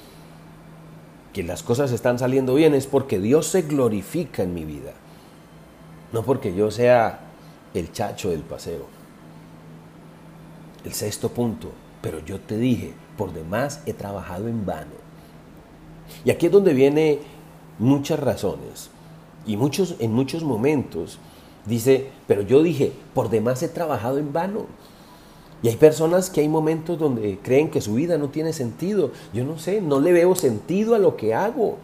que 1.34 1.44
las 1.44 1.64
cosas 1.64 1.92
están 1.92 2.20
saliendo 2.20 2.54
bien 2.54 2.76
es 2.76 2.86
porque 2.86 3.20
Dios 3.20 3.48
se 3.48 3.64
glorifica 3.64 4.44
en 4.44 4.54
mi 4.54 4.66
vida, 4.66 4.94
no 6.12 6.24
porque 6.24 6.54
yo 6.54 6.70
sea 6.72 7.22
el 7.74 7.92
chacho 7.92 8.30
del 8.30 8.42
paseo. 8.42 8.86
El 10.86 10.94
sexto 10.94 11.30
punto, 11.30 11.72
pero 12.02 12.20
yo 12.20 12.40
te 12.40 12.58
dije, 12.58 12.94
por 13.18 13.34
demás 13.34 13.82
he 13.86 13.94
trabajado 13.94 14.48
en 14.48 14.66
vano. 14.66 14.92
Y 16.24 16.32
aquí 16.32 16.48
es 16.48 16.52
donde 16.52 16.74
viene 16.74 17.20
muchas 17.80 18.20
razones 18.20 18.90
y 19.46 19.58
muchos 19.58 19.96
en 20.00 20.14
muchos 20.14 20.44
momentos 20.44 21.20
dice, 21.66 22.10
pero 22.28 22.42
yo 22.42 22.62
dije, 22.62 22.92
por 23.14 23.30
demás 23.30 23.64
he 23.64 23.70
trabajado 23.70 24.18
en 24.18 24.34
vano. 24.34 24.68
Y 25.64 25.70
hay 25.70 25.78
personas 25.78 26.30
que 26.30 26.42
hay 26.42 26.50
momentos 26.50 27.00
donde 27.00 27.40
creen 27.42 27.72
que 27.72 27.80
su 27.80 27.94
vida 27.94 28.18
no 28.18 28.28
tiene 28.28 28.52
sentido. 28.52 29.12
Yo 29.34 29.46
no 29.46 29.58
sé, 29.58 29.82
no 29.82 30.02
le 30.02 30.12
veo 30.12 30.36
sentido 30.36 30.94
a 30.94 31.00
lo 31.00 31.16
que 31.16 31.34
hago. 31.34 31.78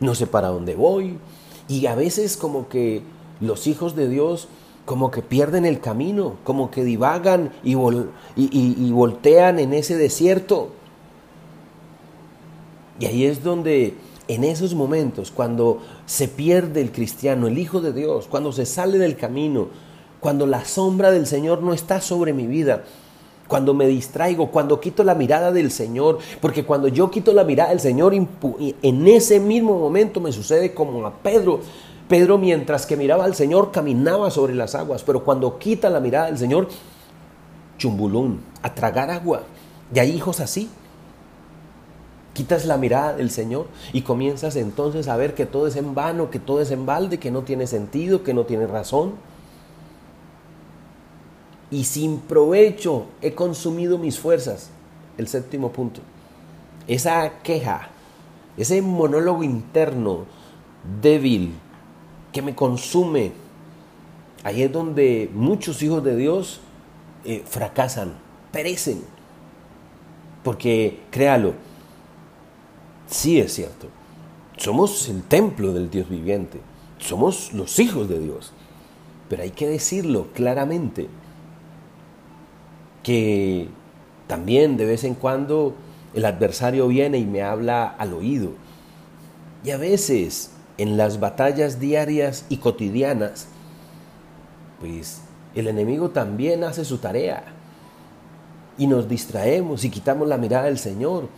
No 0.00 0.14
sé 0.14 0.26
para 0.26 0.48
dónde 0.48 0.74
voy. 0.74 1.18
Y 1.68 1.84
a 1.84 1.94
veces 1.94 2.38
como 2.38 2.68
que 2.68 3.02
los 3.40 3.66
hijos 3.66 3.94
de 3.94 4.08
Dios 4.08 4.48
como 4.86 5.10
que 5.10 5.20
pierden 5.20 5.66
el 5.66 5.80
camino, 5.80 6.36
como 6.44 6.70
que 6.70 6.82
divagan 6.82 7.52
y, 7.62 7.74
y 7.74 8.90
voltean 8.90 9.58
en 9.58 9.74
ese 9.74 9.98
desierto. 9.98 10.70
Y 12.98 13.04
ahí 13.04 13.26
es 13.26 13.44
donde 13.44 13.96
en 14.28 14.44
esos 14.44 14.74
momentos, 14.74 15.30
cuando 15.30 15.82
se 16.06 16.26
pierde 16.26 16.80
el 16.80 16.90
cristiano, 16.90 17.48
el 17.48 17.58
Hijo 17.58 17.82
de 17.82 17.92
Dios, 17.92 18.28
cuando 18.28 18.50
se 18.52 18.64
sale 18.64 18.96
del 18.96 19.16
camino, 19.16 19.68
cuando 20.20 20.46
la 20.46 20.64
sombra 20.64 21.10
del 21.10 21.26
Señor 21.26 21.62
no 21.62 21.72
está 21.72 22.00
sobre 22.00 22.32
mi 22.32 22.46
vida, 22.46 22.84
cuando 23.46 23.72
me 23.72 23.86
distraigo, 23.86 24.50
cuando 24.50 24.80
quito 24.80 25.04
la 25.04 25.14
mirada 25.14 25.52
del 25.52 25.70
Señor, 25.70 26.18
porque 26.40 26.64
cuando 26.64 26.88
yo 26.88 27.10
quito 27.10 27.32
la 27.32 27.44
mirada 27.44 27.70
del 27.70 27.80
Señor, 27.80 28.12
en 28.14 29.08
ese 29.08 29.40
mismo 29.40 29.78
momento 29.78 30.20
me 30.20 30.32
sucede 30.32 30.74
como 30.74 31.06
a 31.06 31.14
Pedro. 31.14 31.60
Pedro 32.08 32.38
mientras 32.38 32.86
que 32.86 32.96
miraba 32.96 33.24
al 33.24 33.34
Señor 33.34 33.70
caminaba 33.72 34.30
sobre 34.30 34.54
las 34.54 34.74
aguas, 34.74 35.02
pero 35.02 35.24
cuando 35.24 35.58
quita 35.58 35.88
la 35.90 36.00
mirada 36.00 36.26
del 36.26 36.38
Señor, 36.38 36.68
chumbulún, 37.78 38.40
a 38.62 38.74
tragar 38.74 39.10
agua. 39.10 39.42
Y 39.94 39.98
hay 39.98 40.10
hijos 40.10 40.40
así. 40.40 40.68
Quitas 42.34 42.66
la 42.66 42.76
mirada 42.76 43.14
del 43.14 43.30
Señor 43.30 43.66
y 43.92 44.02
comienzas 44.02 44.56
entonces 44.56 45.08
a 45.08 45.16
ver 45.16 45.34
que 45.34 45.46
todo 45.46 45.66
es 45.66 45.76
en 45.76 45.94
vano, 45.94 46.30
que 46.30 46.38
todo 46.38 46.60
es 46.60 46.70
en 46.70 46.86
balde, 46.86 47.18
que 47.18 47.30
no 47.30 47.42
tiene 47.42 47.66
sentido, 47.66 48.22
que 48.22 48.34
no 48.34 48.44
tiene 48.44 48.66
razón 48.66 49.14
y 51.70 51.84
sin 51.84 52.18
provecho 52.20 53.06
he 53.20 53.34
consumido 53.34 53.98
mis 53.98 54.18
fuerzas. 54.18 54.70
El 55.16 55.28
séptimo 55.28 55.72
punto. 55.72 56.00
Esa 56.86 57.40
queja, 57.42 57.88
ese 58.56 58.80
monólogo 58.80 59.42
interno 59.42 60.26
débil 61.02 61.52
que 62.32 62.40
me 62.40 62.54
consume, 62.54 63.32
ahí 64.44 64.62
es 64.62 64.72
donde 64.72 65.30
muchos 65.34 65.82
hijos 65.82 66.02
de 66.04 66.16
Dios 66.16 66.60
eh, 67.24 67.42
fracasan, 67.46 68.14
perecen. 68.52 69.02
Porque, 70.44 71.00
créalo, 71.10 71.54
sí 73.06 73.40
es 73.40 73.52
cierto, 73.52 73.88
somos 74.56 75.08
el 75.08 75.22
templo 75.24 75.72
del 75.72 75.90
Dios 75.90 76.08
viviente, 76.08 76.60
somos 76.98 77.52
los 77.52 77.78
hijos 77.78 78.08
de 78.08 78.20
Dios, 78.20 78.52
pero 79.28 79.42
hay 79.42 79.50
que 79.50 79.66
decirlo 79.66 80.28
claramente 80.32 81.08
que 83.08 83.68
también 84.26 84.76
de 84.76 84.84
vez 84.84 85.02
en 85.02 85.14
cuando 85.14 85.74
el 86.12 86.26
adversario 86.26 86.88
viene 86.88 87.16
y 87.16 87.24
me 87.24 87.40
habla 87.40 87.86
al 87.86 88.12
oído. 88.12 88.50
Y 89.64 89.70
a 89.70 89.78
veces 89.78 90.50
en 90.76 90.98
las 90.98 91.18
batallas 91.18 91.80
diarias 91.80 92.44
y 92.50 92.58
cotidianas, 92.58 93.48
pues 94.78 95.22
el 95.54 95.68
enemigo 95.68 96.10
también 96.10 96.64
hace 96.64 96.84
su 96.84 96.98
tarea. 96.98 97.44
Y 98.76 98.86
nos 98.86 99.08
distraemos 99.08 99.86
y 99.86 99.90
quitamos 99.90 100.28
la 100.28 100.36
mirada 100.36 100.64
del 100.64 100.78
Señor 100.78 101.30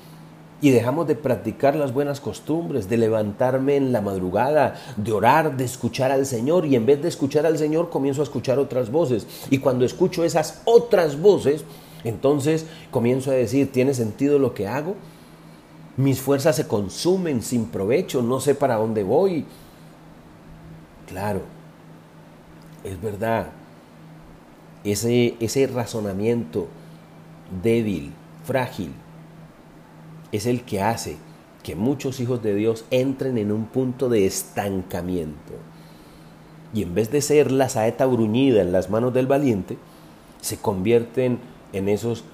y 0.60 0.70
dejamos 0.70 1.06
de 1.06 1.14
practicar 1.14 1.74
las 1.74 1.92
buenas 1.92 2.20
costumbres, 2.20 2.88
de 2.88 2.98
levantarme 2.98 3.76
en 3.76 3.92
la 3.92 4.00
madrugada, 4.00 4.76
de 4.96 5.12
orar, 5.12 5.56
de 5.56 5.64
escuchar 5.64 6.10
al 6.10 6.26
Señor 6.26 6.66
y 6.66 6.76
en 6.76 6.86
vez 6.86 7.00
de 7.00 7.08
escuchar 7.08 7.46
al 7.46 7.56
Señor 7.56 7.88
comienzo 7.88 8.20
a 8.20 8.24
escuchar 8.24 8.58
otras 8.58 8.90
voces. 8.90 9.26
Y 9.48 9.58
cuando 9.58 9.84
escucho 9.84 10.22
esas 10.22 10.60
otras 10.64 11.20
voces, 11.20 11.64
entonces 12.04 12.66
comienzo 12.90 13.30
a 13.30 13.34
decir, 13.34 13.72
¿tiene 13.72 13.94
sentido 13.94 14.38
lo 14.38 14.52
que 14.52 14.68
hago? 14.68 14.96
Mis 15.96 16.20
fuerzas 16.20 16.56
se 16.56 16.66
consumen 16.66 17.42
sin 17.42 17.66
provecho, 17.66 18.22
no 18.22 18.40
sé 18.40 18.54
para 18.54 18.76
dónde 18.76 19.02
voy. 19.02 19.46
Claro, 21.08 21.40
es 22.84 23.00
verdad, 23.00 23.48
ese, 24.84 25.34
ese 25.40 25.66
razonamiento 25.66 26.68
débil, 27.62 28.12
frágil, 28.44 28.92
es 30.32 30.46
el 30.46 30.62
que 30.62 30.82
hace 30.82 31.16
que 31.62 31.76
muchos 31.76 32.20
hijos 32.20 32.42
de 32.42 32.54
Dios 32.54 32.84
entren 32.90 33.38
en 33.38 33.52
un 33.52 33.66
punto 33.66 34.08
de 34.08 34.26
estancamiento. 34.26 35.52
Y 36.72 36.82
en 36.82 36.94
vez 36.94 37.10
de 37.10 37.20
ser 37.20 37.50
la 37.50 37.68
saeta 37.68 38.06
bruñida 38.06 38.62
en 38.62 38.72
las 38.72 38.90
manos 38.90 39.12
del 39.12 39.26
valiente, 39.26 39.76
se 40.40 40.56
convierten 40.56 41.38
en 41.72 41.88
esos 41.88 42.24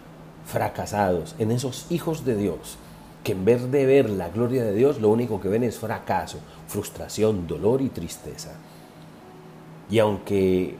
fracasados, 0.44 1.34
en 1.38 1.50
esos 1.50 1.86
hijos 1.90 2.24
de 2.24 2.36
Dios, 2.36 2.78
que 3.24 3.32
en 3.32 3.44
vez 3.44 3.70
de 3.72 3.86
ver 3.86 4.08
la 4.08 4.28
gloria 4.28 4.64
de 4.64 4.74
Dios, 4.74 5.00
lo 5.00 5.08
único 5.08 5.40
que 5.40 5.48
ven 5.48 5.64
es 5.64 5.78
fracaso, 5.78 6.38
frustración, 6.68 7.46
dolor 7.46 7.82
y 7.82 7.88
tristeza. 7.88 8.52
Y 9.90 9.98
aunque 9.98 10.76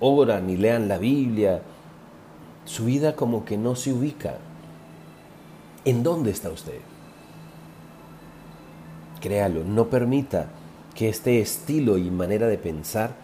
oran 0.00 0.50
y 0.50 0.56
lean 0.56 0.88
la 0.88 0.98
Biblia, 0.98 1.62
su 2.64 2.84
vida 2.86 3.16
como 3.16 3.44
que 3.44 3.56
no 3.56 3.74
se 3.76 3.92
ubica 3.92 4.38
¿En 5.84 6.02
dónde 6.02 6.30
está 6.30 6.50
usted? 6.50 6.78
Créalo, 9.20 9.64
no 9.64 9.88
permita 9.88 10.48
que 10.94 11.08
este 11.08 11.40
estilo 11.40 11.98
y 11.98 12.10
manera 12.10 12.46
de 12.46 12.58
pensar 12.58 13.14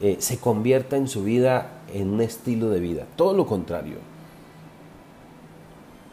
eh, 0.00 0.16
se 0.18 0.38
convierta 0.38 0.96
en 0.96 1.08
su 1.08 1.22
vida 1.22 1.82
en 1.92 2.08
un 2.08 2.20
estilo 2.20 2.70
de 2.70 2.80
vida. 2.80 3.06
Todo 3.16 3.34
lo 3.34 3.46
contrario. 3.46 3.98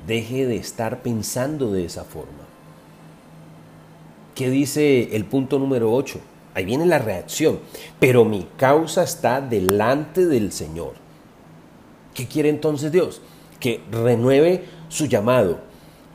Deje 0.05 0.45
de 0.45 0.57
estar 0.57 1.01
pensando 1.01 1.71
de 1.71 1.85
esa 1.85 2.03
forma. 2.03 2.45
¿Qué 4.35 4.49
dice 4.49 5.15
el 5.15 5.25
punto 5.25 5.59
número 5.59 5.91
8? 5.91 6.19
Ahí 6.53 6.65
viene 6.65 6.85
la 6.85 6.99
reacción. 6.99 7.59
Pero 7.99 8.25
mi 8.25 8.47
causa 8.57 9.03
está 9.03 9.41
delante 9.41 10.25
del 10.25 10.51
Señor. 10.51 10.93
¿Qué 12.13 12.27
quiere 12.27 12.49
entonces 12.49 12.91
Dios? 12.91 13.21
Que 13.59 13.81
renueve 13.91 14.63
su 14.89 15.05
llamado, 15.05 15.59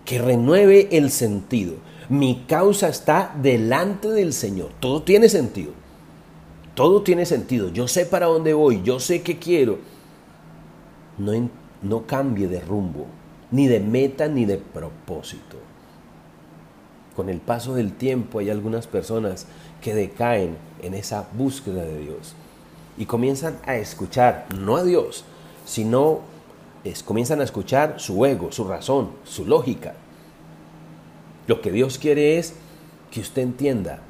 que 0.04 0.18
renueve 0.18 0.88
el 0.92 1.10
sentido. 1.10 1.74
Mi 2.08 2.44
causa 2.46 2.88
está 2.88 3.34
delante 3.40 4.08
del 4.08 4.32
Señor. 4.32 4.70
Todo 4.78 5.02
tiene 5.02 5.28
sentido. 5.28 5.72
Todo 6.74 7.02
tiene 7.02 7.24
sentido. 7.24 7.70
Yo 7.70 7.88
sé 7.88 8.04
para 8.04 8.26
dónde 8.26 8.52
voy, 8.52 8.82
yo 8.82 9.00
sé 9.00 9.22
qué 9.22 9.38
quiero. 9.38 9.78
No, 11.16 11.48
no 11.82 12.06
cambie 12.06 12.48
de 12.48 12.60
rumbo, 12.60 13.06
ni 13.50 13.68
de 13.68 13.80
meta, 13.80 14.28
ni 14.28 14.44
de 14.44 14.58
propósito. 14.58 15.56
Con 17.16 17.28
el 17.28 17.38
paso 17.38 17.74
del 17.74 17.92
tiempo 17.92 18.40
hay 18.40 18.50
algunas 18.50 18.88
personas 18.88 19.46
que 19.80 19.94
decaen 19.94 20.56
en 20.82 20.94
esa 20.94 21.28
búsqueda 21.36 21.82
de 21.84 22.00
Dios 22.00 22.34
y 22.98 23.06
comienzan 23.06 23.58
a 23.66 23.76
escuchar, 23.76 24.46
no 24.58 24.76
a 24.76 24.82
Dios, 24.82 25.24
sino 25.64 26.20
comienzan 27.04 27.40
a 27.40 27.44
escuchar 27.44 27.94
su 27.98 28.24
ego, 28.26 28.52
su 28.52 28.64
razón, 28.64 29.10
su 29.24 29.46
lógica. 29.46 29.94
Lo 31.46 31.60
que 31.60 31.72
Dios 31.72 31.98
quiere 31.98 32.38
es 32.38 32.54
que 33.10 33.20
usted 33.20 33.42
entienda 33.42 34.00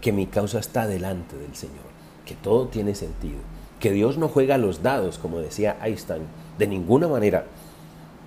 que 0.00 0.12
mi 0.12 0.26
causa 0.26 0.58
está 0.58 0.86
delante 0.86 1.36
del 1.36 1.54
Señor, 1.54 1.84
que 2.26 2.34
todo 2.34 2.66
tiene 2.66 2.94
sentido, 2.94 3.38
que 3.78 3.92
Dios 3.92 4.18
no 4.18 4.28
juega 4.28 4.58
los 4.58 4.82
dados, 4.82 5.18
como 5.18 5.38
decía 5.38 5.78
Einstein, 5.82 6.24
de 6.58 6.66
ninguna 6.66 7.08
manera, 7.08 7.46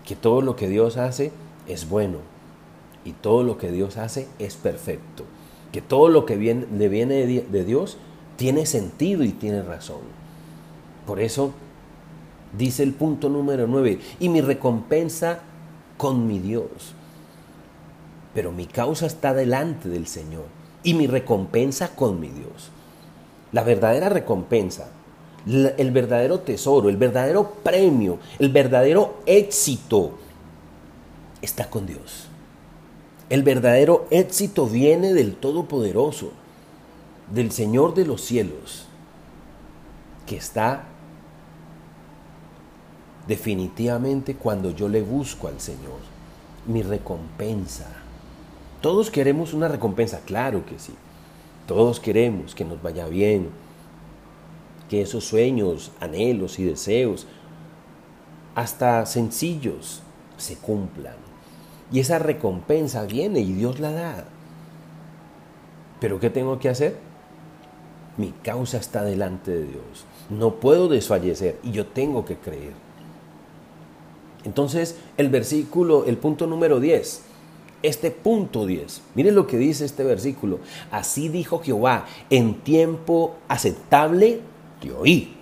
que 0.06 0.16
todo 0.16 0.42
lo 0.42 0.56
que 0.56 0.70
Dios 0.70 0.98
hace 0.98 1.32
es 1.68 1.90
bueno 1.90 2.20
y 3.04 3.12
todo 3.12 3.44
lo 3.44 3.58
que 3.58 3.72
Dios 3.72 3.98
hace 3.98 4.28
es 4.40 4.56
perfecto, 4.56 5.26
que 5.72 5.82
todo 5.82 6.08
lo 6.08 6.26
que 6.26 6.38
viene, 6.38 6.66
le 6.72 6.88
viene 6.88 7.26
de 7.26 7.66
Dios 7.66 7.98
tiene 8.38 8.66
sentido 8.66 9.24
y 9.24 9.32
tiene 9.32 9.64
razón. 9.64 10.02
Por 11.06 11.20
eso 11.20 11.54
dice 12.58 12.84
el 12.84 12.94
punto 12.94 13.30
número 13.30 13.68
9, 13.68 14.00
y 14.20 14.30
mi 14.30 14.42
recompensa 14.42 15.40
con 15.98 16.28
mi 16.28 16.40
Dios. 16.40 16.94
Pero 18.34 18.52
mi 18.52 18.66
causa 18.66 19.06
está 19.06 19.34
delante 19.34 19.90
del 19.90 20.08
Señor 20.08 20.46
y 20.84 20.94
mi 20.94 21.08
recompensa 21.08 21.96
con 21.96 22.20
mi 22.20 22.30
Dios. 22.30 22.70
La 23.52 23.64
verdadera 23.64 24.10
recompensa, 24.10 24.90
el 25.46 25.92
verdadero 25.92 26.40
tesoro, 26.40 26.90
el 26.90 26.98
verdadero 26.98 27.52
premio, 27.64 28.20
el 28.40 28.50
verdadero 28.50 29.20
éxito 29.26 30.12
está 31.42 31.70
con 31.70 31.86
Dios. 31.86 32.28
El 33.30 33.44
verdadero 33.44 34.06
éxito 34.12 34.68
viene 34.68 35.14
del 35.14 35.36
Todopoderoso, 35.36 36.32
del 37.34 37.52
Señor 37.52 37.96
de 37.96 38.06
los 38.06 38.22
cielos, 38.22 38.86
que 40.28 40.38
está 40.38 40.90
definitivamente 43.28 44.36
cuando 44.36 44.72
yo 44.72 44.88
le 44.88 45.02
busco 45.02 45.48
al 45.48 45.60
Señor, 45.60 46.00
mi 46.68 46.82
recompensa. 46.84 47.88
Todos 48.82 49.10
queremos 49.10 49.54
una 49.54 49.68
recompensa, 49.68 50.22
claro 50.26 50.66
que 50.66 50.78
sí. 50.80 50.94
Todos 51.68 52.00
queremos 52.00 52.54
que 52.54 52.66
nos 52.66 52.82
vaya 52.82 53.08
bien, 53.08 53.50
que 54.90 55.02
esos 55.02 55.26
sueños, 55.26 55.92
anhelos 56.00 56.60
y 56.60 56.64
deseos, 56.64 57.26
hasta 58.54 59.06
sencillos, 59.06 60.04
se 60.38 60.56
cumplan. 60.58 61.16
Y 61.92 62.00
esa 62.00 62.20
recompensa 62.20 63.04
viene 63.06 63.40
y 63.40 63.54
Dios 63.54 63.80
la 63.80 63.92
da. 63.92 64.26
Pero 66.00 66.20
¿qué 66.20 66.30
tengo 66.30 66.60
que 66.60 66.70
hacer? 66.70 66.98
Mi 68.18 68.32
causa 68.44 68.78
está 68.78 69.04
delante 69.04 69.52
de 69.52 69.66
Dios. 69.66 70.06
No 70.30 70.56
puedo 70.56 70.88
desfallecer 70.88 71.60
y 71.64 71.72
yo 71.72 71.88
tengo 71.88 72.26
que 72.26 72.38
creer. 72.38 72.85
Entonces, 74.46 74.96
el 75.18 75.30
versículo, 75.30 76.06
el 76.06 76.18
punto 76.18 76.48
número 76.48 76.80
10, 76.80 77.22
este 77.84 78.12
punto 78.12 78.66
10, 78.66 79.02
miren 79.16 79.36
lo 79.36 79.48
que 79.48 79.58
dice 79.58 79.86
este 79.86 80.04
versículo. 80.04 80.60
Así 80.92 81.30
dijo 81.30 81.60
Jehová, 81.60 82.06
en 82.30 82.56
tiempo 82.62 83.36
aceptable 83.48 84.40
te 84.80 84.92
oí. 84.92 85.34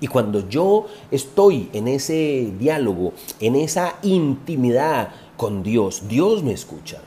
Y 0.00 0.06
cuando 0.06 0.48
yo 0.48 0.86
estoy 1.10 1.68
en 1.72 1.88
ese 1.88 2.52
diálogo, 2.58 3.12
en 3.40 3.56
esa 3.56 3.96
intimidad 4.02 5.10
con 5.36 5.62
Dios, 5.62 6.04
Dios 6.08 6.42
me 6.42 6.52
escucha. 6.52 7.00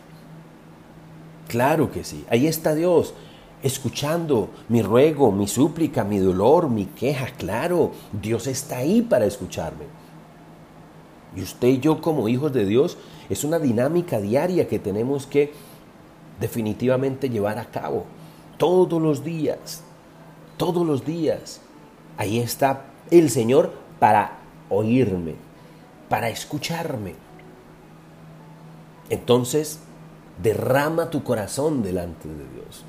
Claro 1.48 1.92
que 1.92 2.04
sí, 2.04 2.26
ahí 2.30 2.48
está 2.48 2.76
Dios 2.76 3.14
escuchando 3.64 4.50
mi 4.70 4.82
ruego, 4.82 5.32
mi 5.32 5.48
súplica, 5.48 6.04
mi 6.04 6.20
dolor, 6.20 6.70
mi 6.70 6.86
queja. 6.86 7.28
Claro, 7.38 7.92
Dios 8.12 8.48
está 8.48 8.78
ahí 8.78 9.02
para 9.02 9.26
escucharme. 9.26 9.86
Y 11.38 11.44
usted 11.44 11.68
y 11.68 11.80
yo 11.80 12.02
como 12.02 12.28
hijos 12.28 12.52
de 12.52 12.66
Dios 12.66 12.98
es 13.30 13.44
una 13.44 13.60
dinámica 13.60 14.20
diaria 14.20 14.68
que 14.68 14.80
tenemos 14.80 15.28
que 15.28 15.54
definitivamente 16.40 17.30
llevar 17.30 17.60
a 17.60 17.66
cabo. 17.66 18.06
Todos 18.58 19.00
los 19.00 19.24
días, 19.24 19.84
todos 20.58 20.86
los 20.86 21.06
días. 21.06 21.62
Ahí 22.18 22.40
está 22.40 22.86
el 23.12 23.30
Señor 23.30 23.72
para 24.00 24.40
oírme, 24.70 25.36
para 26.10 26.30
escucharme. 26.30 27.14
Entonces, 29.12 29.78
derrama 30.42 31.12
tu 31.12 31.24
corazón 31.24 31.84
delante 31.84 32.28
de 32.28 32.50
Dios. 32.56 32.84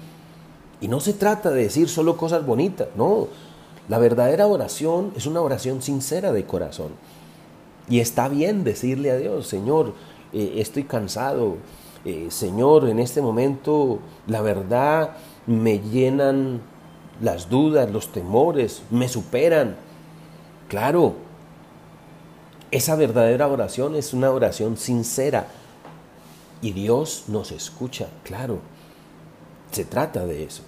Y 0.80 0.88
no 0.88 1.00
se 1.00 1.12
trata 1.12 1.50
de 1.50 1.64
decir 1.64 1.90
solo 1.90 2.16
cosas 2.16 2.46
bonitas, 2.46 2.88
no. 2.96 3.28
La 3.90 3.98
verdadera 3.98 4.46
oración 4.46 5.12
es 5.16 5.26
una 5.26 5.42
oración 5.42 5.82
sincera 5.82 6.32
de 6.32 6.46
corazón. 6.46 6.92
Y 7.88 8.00
está 8.00 8.28
bien 8.28 8.64
decirle 8.64 9.10
a 9.10 9.16
Dios, 9.16 9.46
Señor, 9.46 9.94
eh, 10.32 10.54
estoy 10.56 10.84
cansado, 10.84 11.56
eh, 12.04 12.26
Señor, 12.30 12.88
en 12.88 12.98
este 12.98 13.22
momento 13.22 14.00
la 14.26 14.42
verdad 14.42 15.16
me 15.46 15.78
llenan 15.78 16.60
las 17.20 17.48
dudas, 17.48 17.90
los 17.90 18.12
temores, 18.12 18.82
me 18.90 19.08
superan. 19.08 19.76
Claro, 20.68 21.14
esa 22.70 22.94
verdadera 22.94 23.48
oración 23.48 23.96
es 23.96 24.12
una 24.12 24.30
oración 24.30 24.76
sincera 24.76 25.48
y 26.60 26.72
Dios 26.72 27.24
nos 27.28 27.52
escucha, 27.52 28.08
claro. 28.22 28.58
Se 29.70 29.84
trata 29.84 30.26
de 30.26 30.44
eso. 30.44 30.62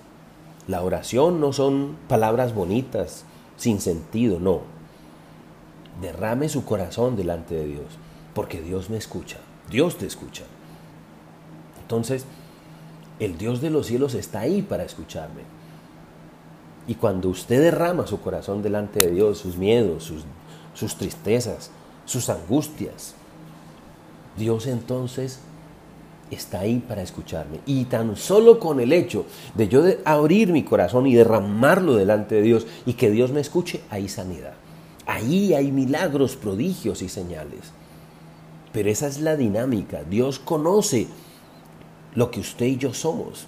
La 0.67 0.83
oración 0.83 1.41
no 1.41 1.53
son 1.53 1.97
palabras 2.09 2.55
bonitas, 2.55 3.25
sin 3.57 3.81
sentido, 3.81 4.41
no 4.41 4.80
derrame 6.01 6.49
su 6.49 6.65
corazón 6.65 7.17
delante 7.17 7.55
de 7.55 7.67
Dios, 7.67 7.87
porque 8.35 8.61
Dios 8.61 8.91
me 8.91 8.97
escucha, 8.97 9.39
Dios 9.71 9.99
te 9.99 10.07
escucha. 10.07 10.45
Entonces, 11.81 12.25
el 13.19 13.37
Dios 13.37 13.61
de 13.61 13.71
los 13.71 13.87
cielos 13.87 14.15
está 14.15 14.41
ahí 14.41 14.63
para 14.63 14.85
escucharme. 14.85 15.43
Y 16.87 16.95
cuando 16.95 17.29
usted 17.29 17.61
derrama 17.61 18.07
su 18.07 18.21
corazón 18.21 18.63
delante 18.63 19.01
de 19.01 19.11
Dios, 19.11 19.39
sus 19.39 19.57
miedos, 19.57 20.05
sus, 20.05 20.25
sus 20.75 20.97
tristezas, 20.97 21.71
sus 22.05 22.29
angustias, 22.31 23.15
Dios 24.37 24.67
entonces 24.67 25.41
está 26.31 26.61
ahí 26.61 26.79
para 26.79 27.03
escucharme. 27.03 27.61
Y 27.67 27.85
tan 27.85 28.17
solo 28.17 28.59
con 28.59 28.81
el 28.81 28.93
hecho 28.93 29.27
de 29.55 29.69
yo 29.69 29.83
de 29.83 30.01
abrir 30.05 30.53
mi 30.53 30.63
corazón 30.63 31.07
y 31.07 31.15
derramarlo 31.15 31.97
delante 31.97 32.37
de 32.37 32.43
Dios 32.43 32.67
y 32.87 32.95
que 32.95 33.11
Dios 33.11 33.33
me 33.33 33.41
escuche, 33.41 33.83
hay 33.91 34.09
sanidad. 34.09 34.55
Ahí 35.11 35.55
hay 35.55 35.73
milagros, 35.73 36.37
prodigios 36.37 37.03
y 37.03 37.09
señales. 37.09 37.73
Pero 38.73 38.91
esa 38.91 39.09
es 39.09 39.21
la 39.21 39.35
dinámica. 39.35 40.05
Dios 40.05 40.39
conoce 40.39 41.09
lo 42.15 42.31
que 42.31 42.39
usted 42.39 42.67
y 42.67 42.77
yo 42.77 42.95
somos. 42.95 43.47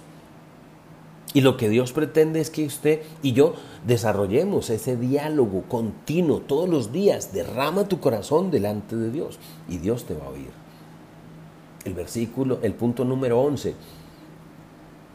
Y 1.33 1.39
lo 1.39 1.55
que 1.55 1.69
Dios 1.69 1.93
pretende 1.93 2.41
es 2.41 2.49
que 2.49 2.65
usted 2.65 3.03
y 3.21 3.31
yo 3.31 3.53
desarrollemos 3.87 4.69
ese 4.69 4.97
diálogo 4.97 5.63
continuo 5.69 6.41
todos 6.41 6.67
los 6.67 6.91
días. 6.91 7.31
Derrama 7.31 7.87
tu 7.87 8.01
corazón 8.01 8.51
delante 8.51 8.97
de 8.97 9.09
Dios 9.09 9.39
y 9.69 9.77
Dios 9.77 10.03
te 10.03 10.15
va 10.15 10.25
a 10.25 10.31
oír. 10.31 10.51
El 11.85 11.93
versículo, 11.93 12.59
el 12.61 12.73
punto 12.73 13.05
número 13.05 13.39
11. 13.39 13.73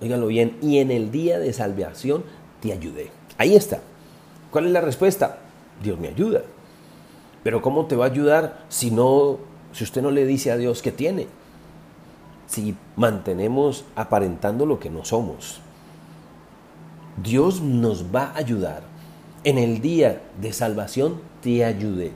Óigalo 0.01 0.29
bien. 0.29 0.57
Y 0.63 0.79
en 0.79 0.93
el 0.93 1.11
día 1.11 1.39
de 1.39 1.53
salvación 1.53 2.25
te 2.63 2.73
ayudé. 2.73 3.11
Ahí 3.37 3.55
está. 3.55 3.83
¿Cuál 4.51 4.65
es 4.65 4.73
la 4.73 4.81
respuesta? 4.81 5.41
Dios 5.83 5.99
me 5.99 6.09
ayuda. 6.09 6.43
Pero 7.43 7.63
¿cómo 7.63 7.87
te 7.87 7.97
va 7.97 8.07
a 8.07 8.09
ayudar 8.09 8.65
si 8.69 8.91
no, 8.91 9.39
si 9.73 9.85
usted 9.85 10.03
no 10.03 10.11
le 10.11 10.27
dice 10.27 10.51
a 10.51 10.57
Dios 10.57 10.83
que 10.83 10.93
tiene? 10.93 11.27
Si 12.47 12.77
mantenemos 12.97 13.85
aparentando 13.95 14.67
lo 14.67 14.79
que 14.81 14.91
no 14.91 15.05
somos. 15.05 15.61
Dios 17.23 17.61
nos 17.61 18.15
va 18.15 18.33
a 18.35 18.39
ayudar. 18.39 18.83
En 19.45 19.59
el 19.59 19.81
día 19.81 20.23
de 20.41 20.53
salvación 20.53 21.21
te 21.43 21.65
ayudé. 21.65 22.13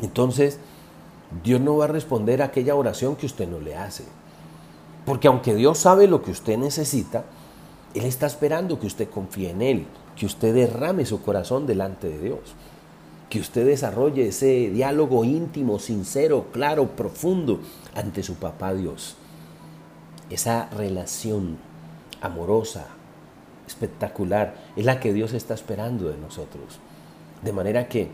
Entonces, 0.00 0.58
Dios 1.42 1.60
no 1.60 1.76
va 1.76 1.84
a 1.84 1.88
responder 1.88 2.42
a 2.42 2.46
aquella 2.46 2.74
oración 2.74 3.16
que 3.16 3.26
usted 3.26 3.48
no 3.48 3.60
le 3.60 3.76
hace. 3.76 4.04
Porque 5.04 5.28
aunque 5.28 5.54
Dios 5.54 5.78
sabe 5.78 6.08
lo 6.08 6.22
que 6.22 6.32
usted 6.32 6.58
necesita, 6.58 7.24
Él 7.94 8.04
está 8.04 8.26
esperando 8.26 8.78
que 8.78 8.86
usted 8.86 9.08
confíe 9.08 9.50
en 9.50 9.62
Él, 9.62 9.86
que 10.16 10.26
usted 10.26 10.54
derrame 10.54 11.04
su 11.04 11.22
corazón 11.22 11.66
delante 11.66 12.08
de 12.08 12.18
Dios. 12.18 12.40
que 13.28 13.40
usted 13.40 13.66
desarrolle 13.66 14.28
ese 14.28 14.70
diálogo 14.70 15.24
íntimo, 15.24 15.80
sincero, 15.80 16.46
claro, 16.52 16.90
profundo 16.90 17.60
ante 17.94 18.22
su 18.22 18.36
papá 18.36 18.72
Dios. 18.72 19.16
Esa 20.30 20.68
relación 20.70 21.58
amorosa, 22.20 22.86
espectacular, 23.66 24.54
es 24.76 24.84
la 24.84 25.00
que 25.00 25.12
Dios 25.12 25.32
está 25.32 25.54
esperando 25.54 26.08
de 26.08 26.16
nosotros. 26.18 26.78
De 27.42 27.52
manera 27.52 27.88
que 27.88 28.10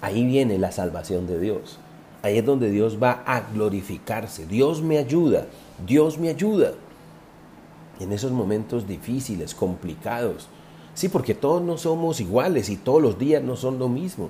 ahí 0.00 0.24
viene 0.24 0.58
la 0.58 0.72
salvación 0.72 1.28
de 1.28 1.38
Dios. 1.38 1.78
Ahí 2.22 2.38
es 2.38 2.44
donde 2.44 2.70
Dios 2.70 2.98
va 3.02 3.22
a 3.26 3.40
glorificarse. 3.52 4.46
Dios 4.46 4.82
me 4.82 4.98
ayuda, 4.98 5.46
Dios 5.86 6.18
me 6.18 6.28
ayuda. 6.28 6.72
En 8.00 8.12
esos 8.12 8.32
momentos 8.32 8.88
difíciles, 8.88 9.54
complicados. 9.54 10.48
Sí, 11.00 11.08
porque 11.08 11.34
todos 11.34 11.62
no 11.62 11.78
somos 11.78 12.20
iguales 12.20 12.68
y 12.68 12.76
todos 12.76 13.00
los 13.00 13.18
días 13.18 13.42
no 13.42 13.56
son 13.56 13.78
lo 13.78 13.88
mismo. 13.88 14.28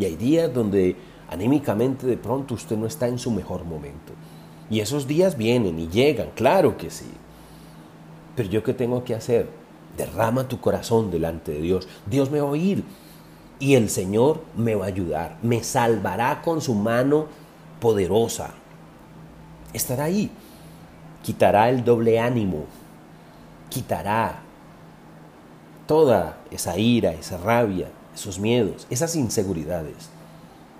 Y 0.00 0.04
hay 0.04 0.16
días 0.16 0.52
donde 0.52 0.96
anímicamente 1.30 2.08
de 2.08 2.16
pronto 2.16 2.54
usted 2.54 2.76
no 2.76 2.86
está 2.86 3.06
en 3.06 3.20
su 3.20 3.30
mejor 3.30 3.64
momento. 3.64 4.12
Y 4.68 4.80
esos 4.80 5.06
días 5.06 5.36
vienen 5.36 5.78
y 5.78 5.86
llegan, 5.86 6.30
claro 6.34 6.76
que 6.76 6.90
sí. 6.90 7.06
Pero 8.34 8.48
yo 8.48 8.64
qué 8.64 8.74
tengo 8.74 9.04
que 9.04 9.14
hacer? 9.14 9.48
Derrama 9.96 10.48
tu 10.48 10.60
corazón 10.60 11.12
delante 11.12 11.52
de 11.52 11.60
Dios. 11.60 11.86
Dios 12.04 12.32
me 12.32 12.40
va 12.40 12.48
a 12.48 12.50
oír 12.50 12.82
y 13.60 13.74
el 13.76 13.88
Señor 13.88 14.42
me 14.56 14.74
va 14.74 14.86
a 14.86 14.88
ayudar. 14.88 15.38
Me 15.40 15.62
salvará 15.62 16.42
con 16.42 16.60
su 16.60 16.74
mano 16.74 17.26
poderosa. 17.78 18.54
Estará 19.72 20.06
ahí. 20.06 20.32
Quitará 21.22 21.70
el 21.70 21.84
doble 21.84 22.18
ánimo. 22.18 22.64
Quitará 23.70 24.41
toda 25.92 26.38
esa 26.50 26.78
ira, 26.78 27.12
esa 27.12 27.36
rabia, 27.36 27.88
esos 28.14 28.38
miedos, 28.38 28.86
esas 28.88 29.14
inseguridades. 29.14 30.08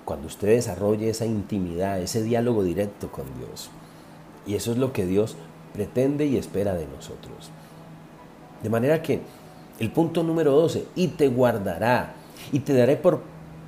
Cuando 0.07 0.27
usted 0.27 0.48
desarrolle 0.48 1.11
esa 1.11 1.27
intimidad, 1.27 2.01
ese 2.01 2.22
diálogo 2.22 2.64
directo 2.64 3.12
con 3.12 3.27
Dios. 3.37 3.68
Y 4.46 4.55
eso 4.55 4.72
es 4.72 4.79
lo 4.79 4.94
que 4.94 5.05
Dios 5.05 5.37
pretende 5.75 6.25
y 6.25 6.38
espera 6.38 6.72
de 6.72 6.87
nosotros. 6.87 7.51
De 8.62 8.70
manera 8.70 9.03
que 9.03 9.20
el 9.79 9.92
punto 9.92 10.22
número 10.22 10.53
12, 10.53 10.87
y 10.94 11.09
te 11.09 11.29
guardará, 11.29 12.14
y 12.51 12.61
te 12.61 12.72
daré 12.72 12.96
por 12.96 13.20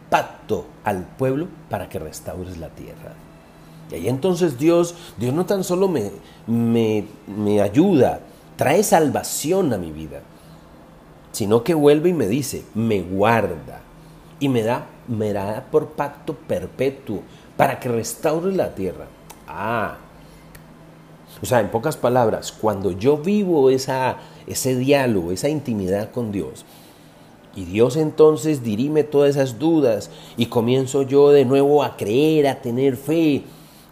pacto 0.09 0.65
al 0.83 1.05
pueblo 1.05 1.49
para 1.69 1.91
que 1.91 1.99
restaures 1.99 2.57
la 2.57 2.71
tierra. 2.71 3.13
Y 3.91 3.97
ahí 3.97 4.09
entonces 4.09 4.59
Dios, 4.59 4.95
Dios 5.19 5.35
no 5.35 5.45
tan 5.45 5.63
solo 5.63 5.89
me, 5.89 6.11
me, 6.47 7.05
me 7.27 7.61
ayuda, 7.61 8.21
trae 8.57 8.83
salvación 8.83 9.75
a 9.75 9.77
mi 9.77 9.93
vida, 9.93 10.23
sino 11.35 11.65
que 11.65 11.75
vuelve 11.75 12.11
y 12.11 12.13
me 12.13 12.29
dice, 12.29 12.63
me 12.75 13.03
guarda 13.03 13.81
y 14.39 14.49
me 14.49 14.63
da, 14.63 14.87
me 15.09 15.33
da 15.33 15.67
por 15.69 15.89
pacto 15.89 16.35
perpetuo 16.35 17.23
para 17.57 17.81
que 17.81 17.89
restaure 17.89 18.55
la 18.55 18.73
tierra. 18.73 19.07
Ah, 19.49 19.97
o 21.43 21.45
sea, 21.45 21.59
en 21.59 21.71
pocas 21.71 21.97
palabras, 21.97 22.53
cuando 22.53 22.93
yo 22.93 23.17
vivo 23.17 23.69
esa, 23.69 24.19
ese 24.47 24.77
diálogo, 24.77 25.33
esa 25.33 25.49
intimidad 25.49 26.13
con 26.13 26.31
Dios, 26.31 26.65
y 27.57 27.65
Dios 27.65 27.97
entonces 27.97 28.63
dirime 28.63 29.03
todas 29.03 29.31
esas 29.31 29.59
dudas 29.59 30.11
y 30.37 30.47
comienzo 30.47 31.03
yo 31.03 31.31
de 31.31 31.45
nuevo 31.45 31.83
a 31.83 31.97
creer, 31.97 32.47
a 32.47 32.63
tener 32.63 32.97
fe, 32.97 33.43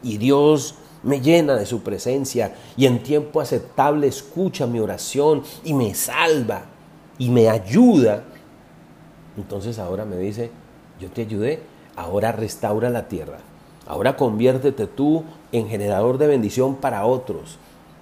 y 0.00 0.16
Dios 0.18 0.76
me 1.02 1.20
llena 1.20 1.56
de 1.56 1.66
su 1.66 1.82
presencia 1.82 2.54
y 2.76 2.86
en 2.86 3.02
tiempo 3.02 3.40
aceptable 3.40 4.06
escucha 4.06 4.68
mi 4.68 4.78
oración 4.78 5.42
y 5.64 5.74
me 5.74 5.94
salva 5.94 6.66
y 7.22 7.30
me 7.30 7.48
ayuda. 7.48 8.24
Entonces 9.36 9.78
ahora 9.78 10.04
me 10.04 10.16
dice, 10.16 10.50
yo 10.98 11.08
te 11.08 11.20
ayudé, 11.20 11.60
ahora 11.94 12.32
restaura 12.32 12.90
la 12.90 13.06
tierra. 13.06 13.38
Ahora 13.86 14.16
conviértete 14.16 14.88
tú 14.88 15.22
en 15.52 15.68
generador 15.68 16.18
de 16.18 16.26
bendición 16.26 16.74
para 16.74 17.06
otros. 17.06 17.58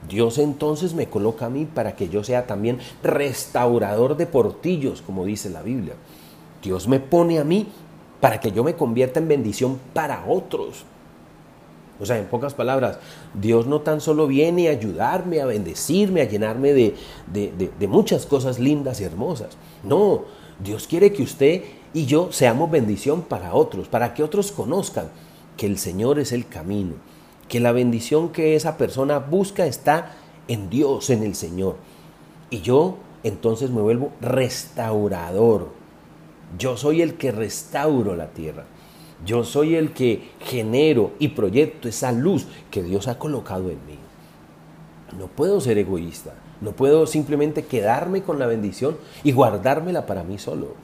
Dios 0.08 0.38
entonces 0.38 0.94
me 0.94 1.06
coloca 1.06 1.44
a 1.44 1.50
mí 1.50 1.66
para 1.66 1.96
que 1.96 2.08
yo 2.08 2.24
sea 2.24 2.46
también 2.46 2.78
restaurador 3.02 4.16
de 4.16 4.24
portillos, 4.24 5.02
como 5.02 5.26
dice 5.26 5.50
la 5.50 5.60
Biblia. 5.60 5.96
Dios 6.62 6.88
me 6.88 6.98
pone 6.98 7.38
a 7.38 7.44
mí 7.44 7.68
para 8.20 8.40
que 8.40 8.52
yo 8.52 8.64
me 8.64 8.74
convierta 8.74 9.20
en 9.20 9.28
bendición 9.28 9.78
para 9.92 10.24
otros. 10.26 10.86
O 12.00 12.06
sea, 12.06 12.18
en 12.18 12.26
pocas 12.26 12.54
palabras, 12.54 12.98
Dios 13.34 13.66
no 13.66 13.82
tan 13.82 14.00
solo 14.00 14.26
viene 14.26 14.68
a 14.68 14.72
ayudarme, 14.72 15.40
a 15.40 15.46
bendecirme, 15.46 16.22
a 16.22 16.28
llenarme 16.28 16.72
de, 16.72 16.94
de, 17.30 17.88
muchas 17.88 18.24
cosas 18.24 18.58
lindas 18.58 19.00
y 19.00 19.04
hermosas. 19.04 19.58
No, 19.84 20.24
Dios 20.62 20.86
quiere 20.86 21.12
que 21.12 21.22
usted 21.22 21.62
y 21.92 22.06
yo 22.06 22.32
seamos 22.32 22.70
bendición 22.70 23.22
para 23.22 23.54
otros, 23.54 23.88
para 23.88 24.14
que 24.14 24.22
otros 24.22 24.50
conozcan 24.50 25.08
que 25.56 25.66
el 25.66 25.76
Señor 25.76 26.18
es 26.18 26.32
el 26.32 26.46
camino, 26.48 26.94
que 27.48 27.60
la 27.60 27.72
bendición 27.72 28.30
que 28.30 28.56
esa 28.56 28.78
persona 28.78 29.18
busca 29.18 29.66
está 29.66 30.14
en 30.48 30.70
Dios, 30.70 31.10
en 31.10 31.22
el 31.22 31.34
Señor. 31.34 31.76
Y 32.48 32.62
yo 32.62 32.96
entonces 33.22 33.70
me 33.70 33.82
vuelvo 33.82 34.12
restaurador. 34.20 35.68
Yo 36.58 36.76
soy 36.76 37.02
el 37.02 37.14
que 37.14 37.30
restauro 37.30 38.16
la 38.16 38.28
tierra. 38.28 38.64
Yo 39.24 39.44
soy 39.44 39.74
el 39.74 39.92
que 39.92 40.30
genero 40.40 41.12
y 41.18 41.28
proyecto 41.28 41.88
esa 41.88 42.12
luz 42.12 42.46
que 42.70 42.82
Dios 42.82 43.08
ha 43.08 43.18
colocado 43.18 43.70
en 43.70 43.84
mí. 43.86 43.98
No 45.18 45.26
puedo 45.26 45.60
ser 45.60 45.78
egoísta. 45.78 46.34
No 46.60 46.72
puedo 46.72 47.06
simplemente 47.06 47.64
quedarme 47.64 48.22
con 48.22 48.38
la 48.38 48.46
bendición 48.46 48.96
y 49.24 49.32
guardármela 49.32 50.06
para 50.06 50.24
mí 50.24 50.38
solo. 50.38 50.74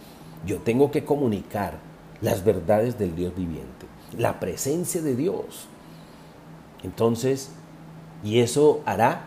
Yo 0.47 0.59
tengo 0.59 0.91
que 0.91 1.05
comunicar 1.05 1.79
las 2.21 2.45
verdades 2.45 2.99
del 2.99 3.15
Dios 3.15 3.35
viviente 3.37 3.87
la 4.17 4.41
presencia 4.41 5.03
de 5.03 5.17
Dios. 5.17 5.67
Entonces, 6.83 7.51
y 8.23 8.41
eso 8.41 8.81
hará 8.87 9.27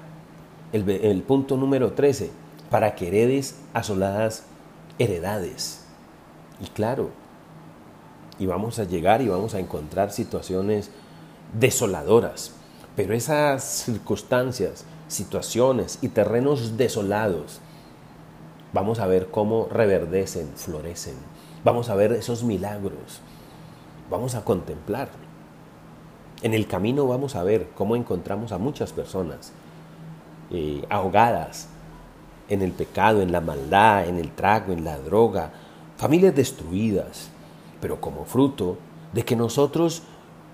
el, 0.72 1.22
punto 1.24 1.58
número 1.58 1.94
13, 1.94 2.32
para 2.70 2.96
que 2.96 3.08
heredes 3.08 3.60
asoladas 3.74 4.46
heredades. 4.98 5.86
Y 6.62 6.68
claro, 6.68 7.10
y 8.40 8.46
vamos 8.46 8.80
a 8.80 8.86
llegar 8.86 9.22
y 9.22 9.28
vamos 9.28 9.54
a 9.54 9.60
encontrar 9.60 10.12
situaciones 10.12 10.90
desoladoras, 11.60 12.54
pero 12.96 13.14
esas 13.14 13.64
circunstancias, 13.64 14.86
situaciones 15.08 16.00
y 16.02 16.08
terrenos 16.10 16.78
desolados, 16.78 17.60
vamos 18.74 19.00
a 19.00 19.08
ver 19.08 19.28
cómo 19.30 19.68
reverdecen, 19.70 20.48
florecen, 20.56 21.16
vamos 21.64 21.90
a 21.90 21.96
ver 21.96 22.14
esos 22.14 22.44
milagros, 22.44 23.22
vamos 24.10 24.36
a 24.36 24.44
contemplar. 24.44 25.10
En 26.42 26.54
el 26.54 26.68
camino 26.68 27.06
vamos 27.06 27.36
a 27.36 27.44
ver 27.44 27.68
cómo 27.76 27.98
encontramos 27.98 28.54
a 28.54 28.58
muchas 28.58 28.94
personas 28.94 29.52
eh, 30.52 30.86
ahogadas 30.90 31.68
en 32.48 32.62
el 32.62 32.72
pecado, 32.72 33.22
en 33.22 33.32
la 33.32 33.42
maldad, 33.42 34.08
en 34.08 34.18
el 34.18 34.32
trago, 34.32 34.72
en 34.72 34.86
la 34.86 34.98
droga, 34.98 35.52
familias 35.98 36.36
destruidas, 36.36 37.29
pero 37.82 38.02
como 38.02 38.26
fruto 38.26 38.78
de 39.14 39.24
que 39.26 39.36
nosotros 39.36 40.04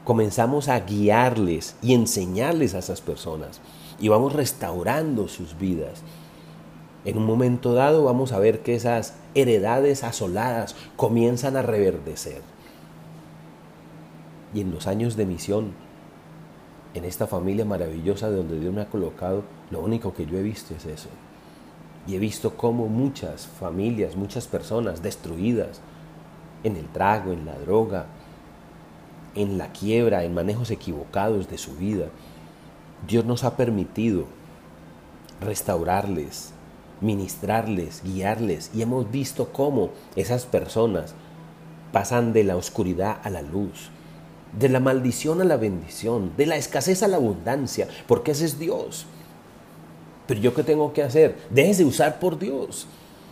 comenzamos 0.04 0.70
a 0.70 0.80
guiarles 0.82 1.76
y 1.82 1.94
enseñarles 1.94 2.74
a 2.76 2.80
esas 2.80 3.02
personas 3.02 3.62
y 4.00 4.08
vamos 4.08 4.34
restaurando 4.34 5.28
sus 5.28 5.58
vidas. 5.58 6.04
En 7.06 7.18
un 7.18 7.26
momento 7.26 7.74
dado 7.74 8.04
vamos 8.04 8.32
a 8.32 8.40
ver 8.40 8.62
que 8.62 8.76
esas 8.76 9.16
heredades 9.34 10.04
asoladas 10.04 10.76
comienzan 10.96 11.56
a 11.58 11.62
reverdecer 11.62 12.42
y 14.56 14.62
en 14.62 14.72
los 14.72 14.88
años 14.88 15.18
de 15.18 15.26
misión, 15.26 15.74
en 16.94 17.04
esta 17.04 17.28
familia 17.28 17.66
maravillosa 17.66 18.30
de 18.30 18.38
donde 18.38 18.58
Dios 18.58 18.74
me 18.74 18.82
ha 18.82 18.90
colocado, 18.90 19.44
lo 19.70 19.82
único 19.82 20.14
que 20.14 20.26
yo 20.26 20.38
he 20.38 20.44
visto 20.44 20.74
es 20.74 20.86
eso. 20.86 21.10
Y 22.08 22.16
he 22.16 22.20
visto 22.20 22.56
cómo 22.56 22.88
muchas 22.88 23.48
familias, 23.48 24.16
muchas 24.16 24.48
personas 24.48 25.04
destruidas 25.04 25.82
en 26.64 26.76
el 26.76 26.88
trago, 26.88 27.32
en 27.32 27.46
la 27.46 27.58
droga, 27.60 28.08
en 29.36 29.58
la 29.58 29.72
quiebra, 29.72 30.24
en 30.24 30.34
manejos 30.34 30.72
equivocados 30.72 31.50
de 31.50 31.58
su 31.58 31.76
vida, 31.76 32.08
Dios 33.08 33.26
nos 33.26 33.44
ha 33.44 33.58
permitido 33.58 34.26
restaurarles, 35.42 36.52
ministrarles, 37.02 38.02
guiarles 38.04 38.72
y 38.74 38.82
hemos 38.82 39.12
visto 39.12 39.52
cómo 39.52 39.92
esas 40.16 40.46
personas 40.46 41.14
pasan 41.92 42.34
de 42.34 42.44
la 42.44 42.56
oscuridad 42.56 43.18
a 43.24 43.30
la 43.30 43.42
luz, 43.42 43.90
de 44.58 44.70
la 44.70 44.80
maldición 44.80 45.42
a 45.42 45.46
la 45.46 45.58
bendición, 45.58 46.32
de 46.38 46.46
la 46.46 46.56
escasez 46.56 47.04
a 47.04 47.08
la 47.08 47.18
abundancia, 47.18 47.88
porque 48.08 48.32
ese 48.32 48.46
es 48.46 48.58
Dios. 48.58 49.06
Pero 50.28 50.40
yo 50.40 50.54
qué 50.54 50.64
tengo 50.64 50.92
que 50.94 51.04
hacer? 51.04 51.38
Déjese 51.50 51.84
de 51.84 51.90
usar 51.90 52.20
por 52.20 52.40
Dios. 52.40 52.88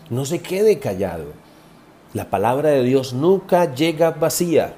No 0.09 0.25
se 0.25 0.41
quede 0.41 0.79
callado. 0.79 1.25
La 2.13 2.29
palabra 2.29 2.69
de 2.69 2.83
Dios 2.83 3.13
nunca 3.13 3.73
llega 3.73 4.11
vacía. 4.11 4.75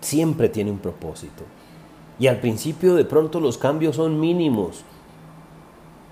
Siempre 0.00 0.48
tiene 0.48 0.70
un 0.70 0.78
propósito. 0.78 1.44
Y 2.18 2.26
al 2.26 2.38
principio 2.40 2.94
de 2.94 3.04
pronto 3.04 3.40
los 3.40 3.58
cambios 3.58 3.96
son 3.96 4.20
mínimos. 4.20 4.82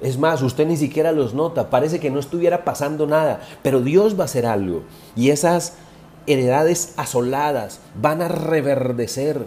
Es 0.01 0.19
más, 0.19 0.43
usted 0.43 0.67
ni 0.67 0.77
siquiera 0.77 1.13
los 1.13 1.35
nota. 1.35 1.71
Parece 1.71 2.01
que 2.01 2.11
no 2.11 2.19
estuviera 2.19 2.65
pasando 2.65 3.07
nada. 3.07 3.41
Pero 3.63 3.81
Dios 3.81 4.19
va 4.19 4.23
a 4.23 4.27
hacer 4.27 4.47
algo. 4.47 4.83
Y 5.15 5.31
esas 5.31 5.75
heredades 6.29 6.93
asoladas, 6.97 7.81
van 8.01 8.23
a 8.23 8.29
reverdecer. 8.29 9.47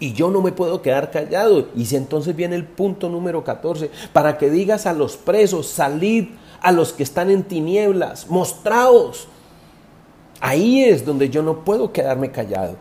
Y 0.00 0.12
yo 0.12 0.30
no 0.30 0.40
me 0.40 0.52
puedo 0.52 0.80
quedar 0.80 1.10
callado. 1.10 1.68
Y 1.74 1.86
si 1.86 1.96
entonces 1.96 2.36
viene 2.36 2.54
el 2.54 2.64
punto 2.64 3.08
número 3.08 3.42
14, 3.42 3.90
para 4.12 4.38
que 4.38 4.48
digas 4.48 4.86
a 4.86 4.92
los 4.92 5.16
presos, 5.16 5.66
salid 5.66 6.28
a 6.60 6.70
los 6.72 6.92
que 6.92 7.02
están 7.02 7.30
en 7.30 7.42
tinieblas, 7.42 8.28
mostraos. 8.30 9.28
Ahí 10.40 10.84
es 10.84 11.04
donde 11.04 11.30
yo 11.30 11.42
no 11.42 11.64
puedo 11.64 11.92
quedarme 11.92 12.30
callado. 12.30 12.76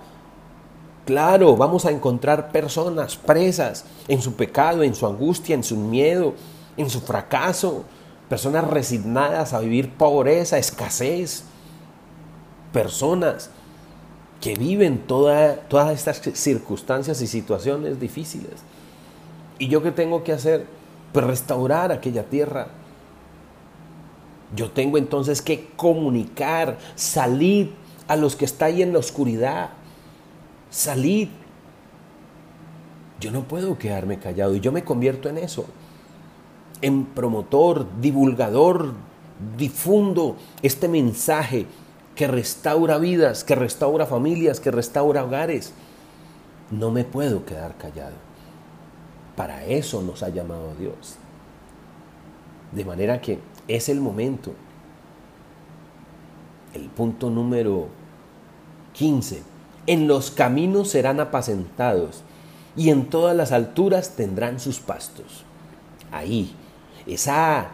Claro, 1.05 1.55
vamos 1.55 1.85
a 1.85 1.91
encontrar 1.91 2.51
personas 2.51 3.15
presas 3.15 3.85
en 4.07 4.21
su 4.21 4.33
pecado, 4.33 4.83
en 4.83 4.93
su 4.93 5.07
angustia, 5.07 5.55
en 5.55 5.63
su 5.63 5.77
miedo, 5.77 6.33
en 6.75 6.89
su 6.89 6.99
fracaso, 6.99 7.85
personas 8.27 8.67
resignadas 8.69 9.53
a 9.53 9.59
vivir 9.59 9.93
pobreza, 9.93 10.57
escasez, 10.57 11.43
personas 12.73 13.49
que 14.41 14.53
viven 14.55 15.07
todas 15.07 15.93
estas 15.93 16.21
circunstancias 16.37 17.21
y 17.21 17.27
situaciones 17.27 17.99
difíciles. 17.99 18.61
¿Y 19.57 19.69
yo 19.69 19.81
qué 19.81 19.91
tengo 19.91 20.23
que 20.23 20.33
hacer? 20.33 20.65
Pues 21.13 21.25
restaurar 21.25 21.91
aquella 21.91 22.23
tierra. 22.23 22.67
Yo 24.55 24.71
tengo 24.71 24.97
entonces 24.97 25.41
que 25.41 25.69
comunicar, 25.75 26.77
salir 26.95 27.73
a 28.07 28.15
los 28.15 28.35
que 28.35 28.45
están 28.45 28.69
ahí 28.69 28.81
en 28.81 28.93
la 28.93 28.99
oscuridad. 28.99 29.69
Salir. 30.69 31.29
Yo 33.19 33.31
no 33.31 33.43
puedo 33.43 33.77
quedarme 33.77 34.19
callado 34.19 34.55
y 34.55 34.59
yo 34.59 34.71
me 34.71 34.83
convierto 34.83 35.27
en 35.27 35.37
eso. 35.37 35.65
En 36.81 37.05
promotor, 37.05 37.87
divulgador, 37.99 38.93
difundo 39.57 40.37
este 40.61 40.87
mensaje 40.87 41.65
que 42.15 42.27
restaura 42.27 42.97
vidas, 42.97 43.43
que 43.43 43.55
restaura 43.55 44.05
familias, 44.05 44.59
que 44.59 44.71
restaura 44.71 45.23
hogares. 45.23 45.73
No 46.71 46.91
me 46.91 47.03
puedo 47.03 47.45
quedar 47.45 47.75
callado. 47.77 48.15
Para 49.35 49.65
eso 49.65 50.01
nos 50.01 50.23
ha 50.23 50.29
llamado 50.29 50.73
Dios. 50.79 51.17
De 52.71 52.83
manera 52.83 53.21
que 53.21 53.39
es 53.67 53.89
el 53.89 53.99
momento. 53.99 54.53
El 56.73 56.89
punto 56.89 57.29
número 57.29 57.87
15. 58.93 59.43
En 59.87 60.07
los 60.07 60.31
caminos 60.31 60.89
serán 60.89 61.19
apacentados 61.19 62.23
y 62.75 62.89
en 62.89 63.05
todas 63.09 63.35
las 63.35 63.51
alturas 63.51 64.15
tendrán 64.15 64.59
sus 64.59 64.79
pastos. 64.79 65.43
Ahí, 66.11 66.53
esa 67.05 67.69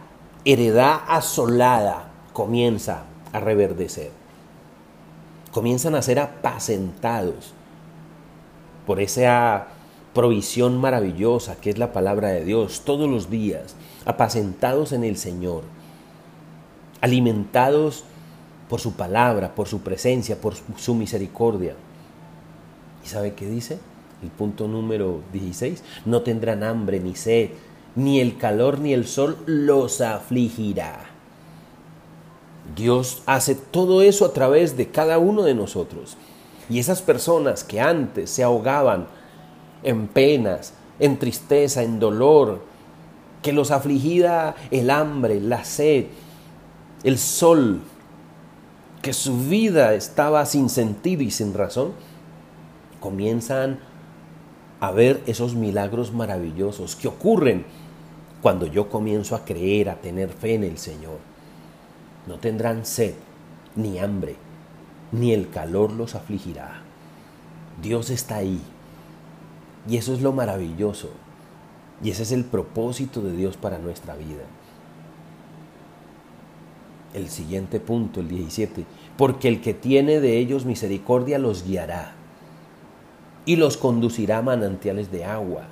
heredad 0.46 1.02
asolada 1.08 2.12
comienza 2.34 3.04
a 3.32 3.40
reverdecer 3.40 4.24
comienzan 5.54 5.94
a 5.96 6.02
ser 6.02 6.20
apacentados 6.20 7.54
por 8.86 9.00
esa 9.00 9.68
provisión 10.14 10.82
maravillosa 10.82 11.56
que 11.62 11.70
es 11.70 11.78
la 11.78 11.94
palabra 11.94 12.30
de 12.30 12.44
Dios 12.44 12.82
todos 12.84 13.10
los 13.10 13.30
días, 13.30 13.76
apacentados 14.06 14.92
en 14.92 15.04
el 15.04 15.16
Señor, 15.16 15.64
alimentados 17.04 18.06
por 18.70 18.80
su 18.80 18.94
palabra, 18.94 19.56
por 19.56 19.68
su 19.68 19.82
presencia, 19.82 20.40
por 20.40 20.54
su 20.78 20.96
misericordia. 20.96 21.76
¿Y 23.04 23.10
sabe 23.10 23.34
qué 23.34 23.46
dice? 23.46 23.78
El 24.24 24.30
punto 24.30 24.70
número 24.70 25.20
16, 25.34 25.84
no 26.06 26.22
tendrán 26.22 26.64
hambre 26.64 27.02
ni 27.02 27.14
sed, 27.16 27.50
ni 27.98 28.22
el 28.22 28.38
calor 28.38 28.80
ni 28.80 28.94
el 28.94 29.06
sol 29.06 29.38
los 29.46 30.00
afligirá. 30.00 31.02
Dios 32.74 33.22
hace 33.26 33.56
todo 33.56 34.02
eso 34.02 34.24
a 34.24 34.32
través 34.32 34.78
de 34.78 34.88
cada 34.88 35.18
uno 35.18 35.44
de 35.44 35.56
nosotros. 35.56 36.16
Y 36.70 36.80
esas 36.80 37.02
personas 37.02 37.66
que 37.66 37.82
antes 37.82 38.30
se 38.30 38.44
ahogaban 38.44 39.08
en 39.84 40.08
penas, 40.08 40.74
en 41.00 41.20
tristeza, 41.20 41.84
en 41.84 42.00
dolor, 42.00 42.62
que 43.42 43.52
los 43.52 43.72
afligía 43.72 44.56
el 44.72 44.90
hambre, 44.90 45.42
la 45.42 45.66
sed, 45.66 46.06
el 47.04 47.18
sol, 47.18 47.82
que 49.02 49.14
su 49.14 49.38
vida 49.38 49.94
estaba 49.94 50.46
sin 50.46 50.70
sentido 50.70 51.24
y 51.24 51.32
sin 51.32 51.54
razón, 51.54 51.92
comienzan 53.00 53.80
a 54.80 54.92
ver 54.92 55.22
esos 55.26 55.56
milagros 55.56 56.14
maravillosos 56.14 56.96
que 56.96 57.08
ocurren 57.08 57.66
cuando 58.42 58.66
yo 58.66 58.90
comienzo 58.90 59.36
a 59.36 59.46
creer, 59.46 59.90
a 59.90 60.02
tener 60.02 60.30
fe 60.30 60.56
en 60.56 60.64
el 60.64 60.78
Señor. 60.78 61.20
No 62.28 62.40
tendrán 62.40 62.86
sed 62.86 63.14
ni 63.76 64.00
hambre, 64.00 64.36
ni 65.12 65.34
el 65.34 65.50
calor 65.50 65.92
los 65.92 66.16
afligirá. 66.16 66.82
Dios 67.82 68.10
está 68.10 68.38
ahí. 68.38 68.62
Y 69.90 69.98
eso 69.98 70.14
es 70.14 70.22
lo 70.22 70.32
maravilloso. 70.32 71.10
Y 72.04 72.12
ese 72.12 72.24
es 72.24 72.32
el 72.32 72.46
propósito 72.46 73.22
de 73.22 73.36
Dios 73.36 73.58
para 73.58 73.80
nuestra 73.80 74.16
vida. 74.16 74.44
El 77.14 77.30
siguiente 77.30 77.80
punto, 77.80 78.20
el 78.20 78.28
17. 78.28 78.86
Porque 79.18 79.48
el 79.48 79.62
que 79.62 79.74
tiene 79.74 80.20
de 80.20 80.38
ellos 80.38 80.66
misericordia 80.66 81.38
los 81.38 81.66
guiará 81.66 82.16
y 83.46 83.56
los 83.58 83.78
conducirá 83.78 84.40
a 84.40 84.42
manantiales 84.42 85.12
de 85.12 85.26
agua 85.26 85.64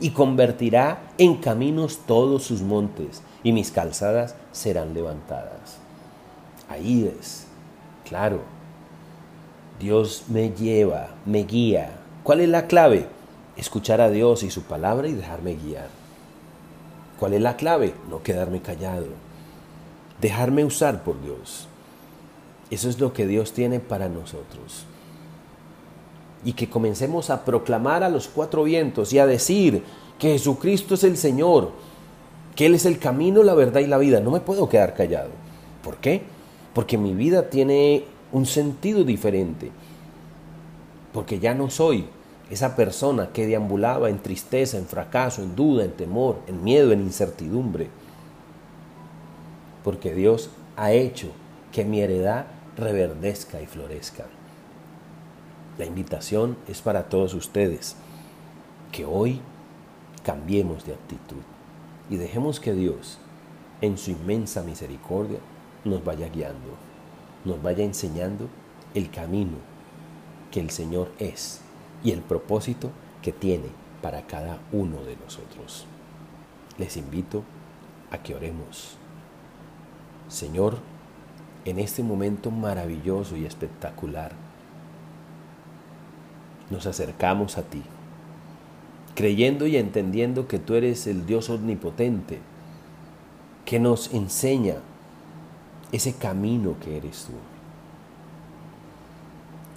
y 0.00 0.10
convertirá 0.10 1.02
en 1.18 1.36
caminos 1.36 2.00
todos 2.06 2.42
sus 2.42 2.62
montes 2.62 3.22
y 3.42 3.52
mis 3.52 3.70
calzadas 3.70 4.34
serán 4.52 4.94
levantadas. 4.94 5.78
Ahí 6.68 7.12
es, 7.18 7.46
claro. 8.08 8.40
Dios 9.78 10.24
me 10.28 10.50
lleva, 10.50 11.10
me 11.24 11.44
guía. 11.44 11.92
¿Cuál 12.22 12.40
es 12.40 12.48
la 12.48 12.66
clave? 12.66 13.06
Escuchar 13.56 14.00
a 14.00 14.10
Dios 14.10 14.42
y 14.42 14.50
su 14.50 14.62
palabra 14.62 15.08
y 15.08 15.12
dejarme 15.12 15.54
guiar. 15.54 15.88
¿Cuál 17.18 17.34
es 17.34 17.40
la 17.40 17.56
clave? 17.56 17.94
No 18.08 18.22
quedarme 18.22 18.60
callado. 18.60 19.06
Dejarme 20.20 20.64
usar 20.64 21.02
por 21.02 21.22
Dios. 21.22 21.66
Eso 22.70 22.88
es 22.88 23.00
lo 23.00 23.12
que 23.12 23.26
Dios 23.26 23.52
tiene 23.52 23.80
para 23.80 24.08
nosotros. 24.08 24.84
Y 26.44 26.52
que 26.52 26.70
comencemos 26.70 27.30
a 27.30 27.44
proclamar 27.44 28.02
a 28.02 28.08
los 28.08 28.28
cuatro 28.28 28.64
vientos 28.64 29.12
y 29.12 29.18
a 29.18 29.26
decir 29.26 29.82
que 30.18 30.32
Jesucristo 30.32 30.94
es 30.94 31.04
el 31.04 31.16
Señor, 31.16 31.72
que 32.54 32.66
Él 32.66 32.74
es 32.74 32.86
el 32.86 32.98
camino, 32.98 33.42
la 33.42 33.54
verdad 33.54 33.80
y 33.80 33.86
la 33.86 33.98
vida. 33.98 34.20
No 34.20 34.30
me 34.30 34.40
puedo 34.40 34.68
quedar 34.68 34.94
callado. 34.94 35.30
¿Por 35.82 35.96
qué? 35.96 36.22
porque 36.74 36.98
mi 36.98 37.14
vida 37.14 37.48
tiene 37.48 38.04
un 38.32 38.46
sentido 38.46 39.04
diferente, 39.04 39.70
porque 41.12 41.38
ya 41.38 41.54
no 41.54 41.70
soy 41.70 42.06
esa 42.50 42.76
persona 42.76 43.30
que 43.32 43.46
deambulaba 43.46 44.10
en 44.10 44.20
tristeza, 44.20 44.76
en 44.76 44.86
fracaso, 44.86 45.42
en 45.42 45.56
duda, 45.56 45.84
en 45.84 45.92
temor, 45.92 46.38
en 46.46 46.62
miedo, 46.62 46.92
en 46.92 47.00
incertidumbre, 47.00 47.88
porque 49.84 50.14
Dios 50.14 50.50
ha 50.76 50.92
hecho 50.92 51.28
que 51.72 51.84
mi 51.84 52.00
heredad 52.00 52.46
reverdezca 52.76 53.60
y 53.60 53.66
florezca. 53.66 54.26
La 55.78 55.86
invitación 55.86 56.56
es 56.68 56.82
para 56.82 57.08
todos 57.08 57.34
ustedes, 57.34 57.96
que 58.92 59.04
hoy 59.04 59.40
cambiemos 60.24 60.84
de 60.84 60.94
actitud 60.94 61.42
y 62.10 62.16
dejemos 62.16 62.60
que 62.60 62.72
Dios, 62.72 63.18
en 63.80 63.96
su 63.96 64.10
inmensa 64.10 64.62
misericordia, 64.62 65.38
nos 65.84 66.04
vaya 66.04 66.28
guiando, 66.28 66.74
nos 67.44 67.62
vaya 67.62 67.84
enseñando 67.84 68.48
el 68.94 69.10
camino 69.10 69.56
que 70.50 70.60
el 70.60 70.70
Señor 70.70 71.10
es 71.18 71.60
y 72.02 72.10
el 72.10 72.20
propósito 72.20 72.90
que 73.22 73.32
tiene 73.32 73.68
para 74.02 74.26
cada 74.26 74.58
uno 74.72 75.02
de 75.04 75.16
nosotros. 75.16 75.86
Les 76.78 76.96
invito 76.96 77.44
a 78.10 78.18
que 78.18 78.34
oremos. 78.34 78.99
Señor, 80.30 80.78
en 81.64 81.78
este 81.78 82.02
momento 82.02 82.50
maravilloso 82.50 83.36
y 83.36 83.44
espectacular, 83.44 84.32
nos 86.70 86.86
acercamos 86.86 87.58
a 87.58 87.62
ti, 87.62 87.82
creyendo 89.16 89.66
y 89.66 89.76
entendiendo 89.76 90.46
que 90.46 90.60
tú 90.60 90.74
eres 90.74 91.08
el 91.08 91.26
Dios 91.26 91.50
omnipotente, 91.50 92.38
que 93.64 93.80
nos 93.80 94.14
enseña 94.14 94.76
ese 95.90 96.14
camino 96.14 96.76
que 96.80 96.96
eres 96.96 97.24
tú. 97.24 97.32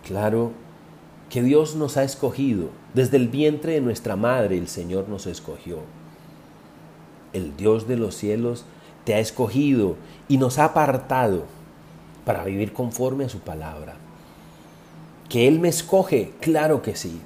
Claro 0.05 0.51
que 1.29 1.41
Dios 1.41 1.75
nos 1.75 1.97
ha 1.97 2.03
escogido. 2.03 2.69
Desde 2.93 3.17
el 3.17 3.27
vientre 3.27 3.73
de 3.73 3.81
nuestra 3.81 4.15
madre 4.15 4.57
el 4.57 4.67
Señor 4.67 5.09
nos 5.09 5.25
escogió. 5.25 5.79
El 7.33 7.57
Dios 7.57 7.87
de 7.87 7.97
los 7.97 8.15
cielos 8.15 8.65
te 9.03 9.13
ha 9.13 9.19
escogido 9.19 9.95
y 10.27 10.37
nos 10.37 10.59
ha 10.59 10.65
apartado 10.65 11.45
para 12.25 12.43
vivir 12.43 12.73
conforme 12.73 13.25
a 13.25 13.29
su 13.29 13.39
palabra. 13.39 13.95
Que 15.29 15.47
Él 15.47 15.59
me 15.59 15.69
escoge, 15.69 16.33
claro 16.39 16.81
que 16.81 16.95
sí. 16.95 17.21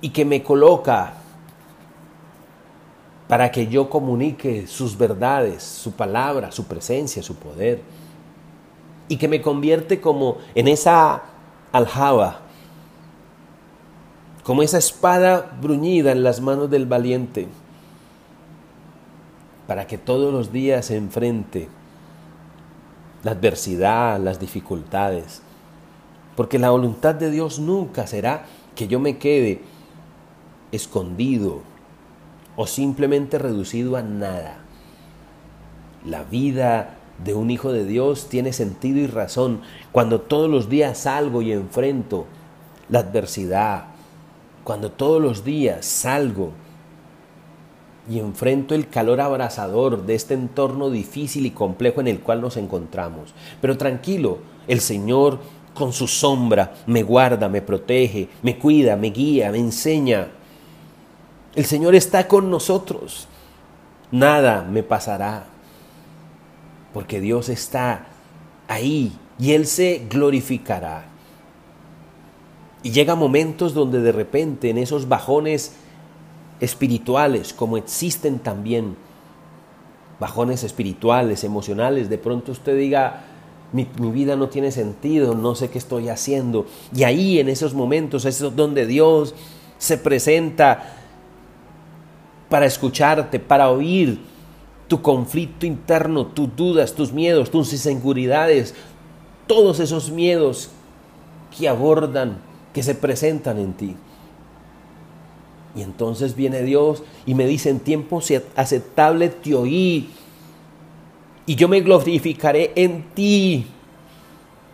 Y 0.00 0.10
que 0.10 0.24
me 0.24 0.42
coloca 0.42 1.14
para 3.28 3.50
que 3.50 3.66
yo 3.66 3.90
comunique 3.90 4.66
sus 4.66 4.96
verdades, 4.96 5.62
su 5.62 5.92
palabra, 5.92 6.52
su 6.52 6.66
presencia, 6.66 7.22
su 7.22 7.36
poder. 7.36 7.82
y 9.08 9.18
que 9.18 9.28
me 9.28 9.40
convierte 9.40 10.00
como 10.00 10.38
en 10.56 10.66
esa 10.66 11.22
aljaba, 11.70 12.40
como 14.42 14.62
esa 14.62 14.78
espada 14.78 15.56
bruñida 15.60 16.10
en 16.10 16.24
las 16.24 16.40
manos 16.40 16.70
del 16.70 16.86
valiente, 16.86 17.46
para 19.66 19.86
que 19.86 19.98
todos 19.98 20.32
los 20.32 20.52
días 20.52 20.90
enfrente 20.90 21.68
la 23.22 23.32
adversidad, 23.32 24.20
las 24.20 24.38
dificultades, 24.38 25.42
porque 26.36 26.58
la 26.58 26.70
voluntad 26.70 27.14
de 27.14 27.30
Dios 27.30 27.58
nunca 27.58 28.06
será 28.06 28.46
que 28.74 28.88
yo 28.88 29.00
me 29.00 29.18
quede 29.18 29.62
escondido 30.70 31.62
o 32.56 32.66
simplemente 32.66 33.38
reducido 33.38 33.96
a 33.96 34.02
nada. 34.02 34.58
La 36.04 36.22
vida 36.24 36.96
de 37.24 37.34
un 37.34 37.50
hijo 37.50 37.72
de 37.72 37.84
Dios 37.84 38.28
tiene 38.28 38.52
sentido 38.52 38.98
y 38.98 39.06
razón 39.06 39.62
cuando 39.90 40.20
todos 40.20 40.50
los 40.50 40.68
días 40.68 40.98
salgo 40.98 41.42
y 41.42 41.52
enfrento 41.52 42.26
la 42.88 43.00
adversidad, 43.00 43.86
cuando 44.62 44.92
todos 44.92 45.20
los 45.20 45.42
días 45.42 45.84
salgo 45.86 46.52
y 48.08 48.18
enfrento 48.18 48.74
el 48.74 48.88
calor 48.88 49.20
abrasador 49.20 50.06
de 50.06 50.14
este 50.14 50.34
entorno 50.34 50.90
difícil 50.90 51.46
y 51.46 51.50
complejo 51.50 52.00
en 52.00 52.08
el 52.08 52.20
cual 52.20 52.40
nos 52.40 52.56
encontramos. 52.56 53.34
Pero 53.60 53.76
tranquilo, 53.76 54.38
el 54.68 54.80
Señor 54.80 55.40
con 55.74 55.92
su 55.92 56.08
sombra 56.08 56.74
me 56.86 57.02
guarda, 57.02 57.48
me 57.48 57.62
protege, 57.62 58.28
me 58.42 58.58
cuida, 58.58 58.96
me 58.96 59.10
guía, 59.10 59.50
me 59.50 59.58
enseña. 59.58 60.28
El 61.54 61.64
Señor 61.64 61.94
está 61.94 62.28
con 62.28 62.50
nosotros. 62.50 63.28
Nada 64.10 64.62
me 64.62 64.82
pasará. 64.82 65.46
Porque 66.92 67.20
Dios 67.20 67.48
está 67.48 68.06
ahí 68.68 69.12
y 69.38 69.52
Él 69.52 69.66
se 69.66 70.06
glorificará. 70.08 71.04
Y 72.82 72.90
llega 72.92 73.14
momentos 73.14 73.74
donde 73.74 74.00
de 74.00 74.12
repente 74.12 74.70
en 74.70 74.78
esos 74.78 75.08
bajones 75.08 75.74
espirituales, 76.60 77.52
como 77.52 77.76
existen 77.76 78.38
también 78.38 78.96
bajones 80.18 80.64
espirituales, 80.64 81.44
emocionales, 81.44 82.08
de 82.08 82.18
pronto 82.18 82.52
usted 82.52 82.76
diga, 82.76 83.24
mi, 83.72 83.86
vida 84.10 84.36
no 84.36 84.48
tiene 84.48 84.70
sentido, 84.70 85.34
no 85.34 85.54
sé 85.54 85.68
qué 85.68 85.78
estoy 85.78 86.08
haciendo. 86.08 86.66
Y 86.94 87.04
ahí 87.04 87.38
en 87.38 87.48
esos 87.48 87.74
momentos 87.74 88.24
es 88.24 88.38
donde 88.56 88.86
Dios 88.86 89.34
se 89.78 89.98
presenta 89.98 90.94
para 92.48 92.66
escucharte, 92.66 93.38
para 93.38 93.70
oír 93.70 94.20
tu 94.88 95.02
conflicto 95.02 95.66
interno, 95.66 96.26
tus 96.26 96.54
dudas, 96.54 96.94
tus 96.94 97.12
miedos, 97.12 97.50
tus 97.50 97.72
inseguridades, 97.72 98.74
todos 99.46 99.80
esos 99.80 100.10
miedos 100.10 100.70
que 101.56 101.68
abordan, 101.68 102.38
que 102.72 102.82
se 102.82 102.94
presentan 102.94 103.58
en 103.58 103.72
ti. 103.74 103.96
Y 105.76 105.82
entonces 105.82 106.34
viene 106.34 106.62
Dios 106.62 107.02
y 107.26 107.34
me 107.34 107.46
dice, 107.46 107.68
en 107.68 107.80
tiempo 107.80 108.22
aceptable 108.56 109.28
te 109.28 109.54
oí 109.54 110.08
y 111.44 111.54
yo 111.54 111.68
me 111.68 111.80
glorificaré 111.80 112.72
en 112.74 113.04
ti. 113.14 113.66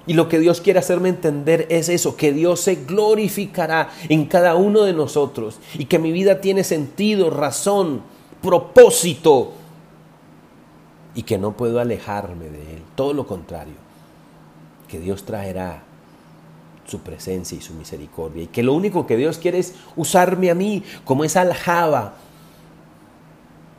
Y 0.07 0.15
lo 0.15 0.29
que 0.29 0.39
Dios 0.39 0.61
quiere 0.61 0.79
hacerme 0.79 1.09
entender 1.09 1.67
es 1.71 1.89
eso, 1.89 2.17
que 2.17 2.33
Dios 2.33 2.61
se 2.61 2.77
glorificará 2.77 3.91
en 4.09 4.27
cada 4.27 4.55
uno 4.55 4.83
de 4.83 4.93
nosotros 4.93 5.59
y 5.75 5.85
que 5.87 5.99
mi 5.99 6.13
vida 6.13 6.41
tiene 6.41 6.65
sentido, 6.65 7.31
razón, 7.31 8.03
propósito 8.41 9.53
y 11.15 11.23
que 11.23 11.39
no 11.39 11.57
puedo 11.57 11.81
alejarme 11.81 12.49
de 12.49 12.77
Él. 12.77 12.83
Todo 12.95 13.13
lo 13.13 13.27
contrario, 13.27 13.75
que 14.89 15.01
Dios 15.01 15.25
traerá 15.25 15.85
su 16.93 17.01
presencia 17.01 17.57
y 17.57 17.63
su 17.63 17.73
misericordia 17.73 18.45
y 18.45 18.47
que 18.49 18.63
lo 18.63 18.75
único 18.75 19.07
que 19.07 19.17
Dios 19.17 19.39
quiere 19.39 19.59
es 19.59 19.75
usarme 19.97 20.51
a 20.51 20.55
mí 20.55 20.83
como 21.05 21.25
esa 21.25 21.41
aljaba, 21.41 22.17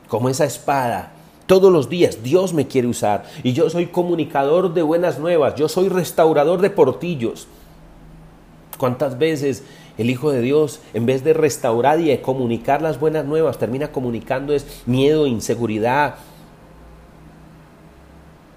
como 0.08 0.28
esa 0.28 0.44
espada 0.44 1.12
todos 1.46 1.72
los 1.72 1.88
días 1.88 2.22
Dios 2.24 2.52
me 2.54 2.66
quiere 2.66 2.88
usar 2.88 3.24
y 3.44 3.52
yo 3.52 3.70
soy 3.70 3.86
comunicador 3.86 4.74
de 4.74 4.82
buenas 4.82 5.20
nuevas, 5.20 5.54
yo 5.54 5.68
soy 5.68 5.88
restaurador 5.88 6.60
de 6.60 6.70
portillos. 6.70 7.46
¿Cuántas 8.78 9.16
veces 9.16 9.62
el 9.96 10.10
Hijo 10.10 10.32
de 10.32 10.40
Dios, 10.40 10.80
en 10.92 11.06
vez 11.06 11.22
de 11.22 11.32
restaurar 11.32 12.00
y 12.00 12.06
de 12.06 12.20
comunicar 12.20 12.82
las 12.82 12.98
buenas 12.98 13.24
nuevas, 13.24 13.58
termina 13.58 13.92
comunicando 13.92 14.52
es 14.52 14.82
miedo, 14.86 15.28
inseguridad? 15.28 16.16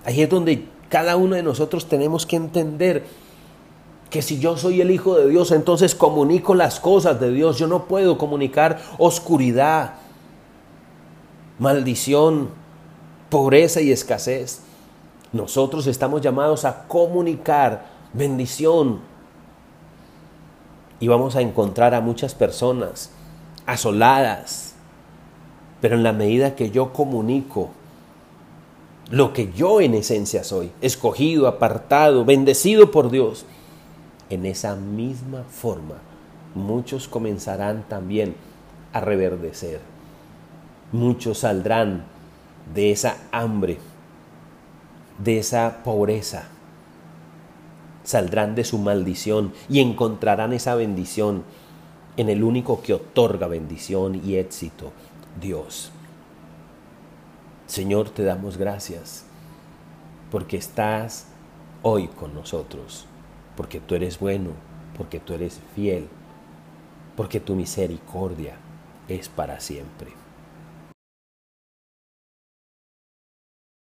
Ahí 0.03 0.23
es 0.23 0.29
donde 0.29 0.65
cada 0.89 1.15
uno 1.15 1.35
de 1.35 1.43
nosotros 1.43 1.87
tenemos 1.87 2.25
que 2.25 2.37
entender 2.37 3.05
que 4.09 4.21
si 4.21 4.39
yo 4.39 4.57
soy 4.57 4.81
el 4.81 4.91
Hijo 4.91 5.15
de 5.15 5.29
Dios, 5.29 5.51
entonces 5.51 5.95
comunico 5.95 6.55
las 6.55 6.79
cosas 6.79 7.19
de 7.19 7.31
Dios. 7.31 7.57
Yo 7.57 7.67
no 7.67 7.85
puedo 7.85 8.17
comunicar 8.17 8.79
oscuridad, 8.97 9.95
maldición, 11.59 12.49
pobreza 13.29 13.81
y 13.81 13.91
escasez. 13.91 14.61
Nosotros 15.33 15.87
estamos 15.87 16.21
llamados 16.21 16.63
a 16.63 16.87
comunicar 16.87 17.85
bendición. 18.13 18.99
Y 20.99 21.07
vamos 21.07 21.35
a 21.35 21.41
encontrar 21.41 21.93
a 21.93 22.01
muchas 22.01 22.33
personas 22.33 23.11
asoladas. 23.65 24.73
Pero 25.81 25.95
en 25.95 26.03
la 26.03 26.13
medida 26.13 26.55
que 26.55 26.71
yo 26.71 26.93
comunico 26.93 27.69
lo 29.09 29.31
que 29.31 29.51
yo 29.53 29.79
en 29.79 29.93
esencia 29.93 30.43
soy, 30.43 30.71
escogido, 30.81 31.47
apartado, 31.47 32.25
bendecido 32.25 32.91
por 32.91 33.09
Dios, 33.09 33.45
en 34.29 34.45
esa 34.45 34.75
misma 34.75 35.43
forma 35.43 35.95
muchos 36.55 37.07
comenzarán 37.07 37.83
también 37.87 38.35
a 38.93 38.99
reverdecer. 38.99 39.79
Muchos 40.91 41.39
saldrán 41.39 42.05
de 42.73 42.91
esa 42.91 43.17
hambre, 43.31 43.77
de 45.23 45.39
esa 45.39 45.83
pobreza. 45.83 46.45
Saldrán 48.03 48.55
de 48.55 48.63
su 48.63 48.77
maldición 48.77 49.53
y 49.69 49.81
encontrarán 49.81 50.53
esa 50.53 50.75
bendición 50.75 51.43
en 52.15 52.29
el 52.29 52.43
único 52.43 52.81
que 52.81 52.93
otorga 52.93 53.47
bendición 53.47 54.15
y 54.23 54.35
éxito, 54.35 54.91
Dios. 55.39 55.91
Señor, 57.67 58.09
te 58.09 58.23
damos 58.23 58.57
gracias 58.57 59.25
porque 60.31 60.57
estás 60.57 61.27
hoy 61.83 62.07
con 62.07 62.33
nosotros, 62.33 63.05
porque 63.57 63.81
tú 63.81 63.95
eres 63.95 64.19
bueno, 64.19 64.51
porque 64.95 65.19
tú 65.19 65.33
eres 65.33 65.59
fiel, 65.75 66.07
porque 67.17 67.39
tu 67.39 67.55
misericordia 67.55 68.55
es 69.09 69.27
para 69.27 69.59
siempre. 69.59 70.11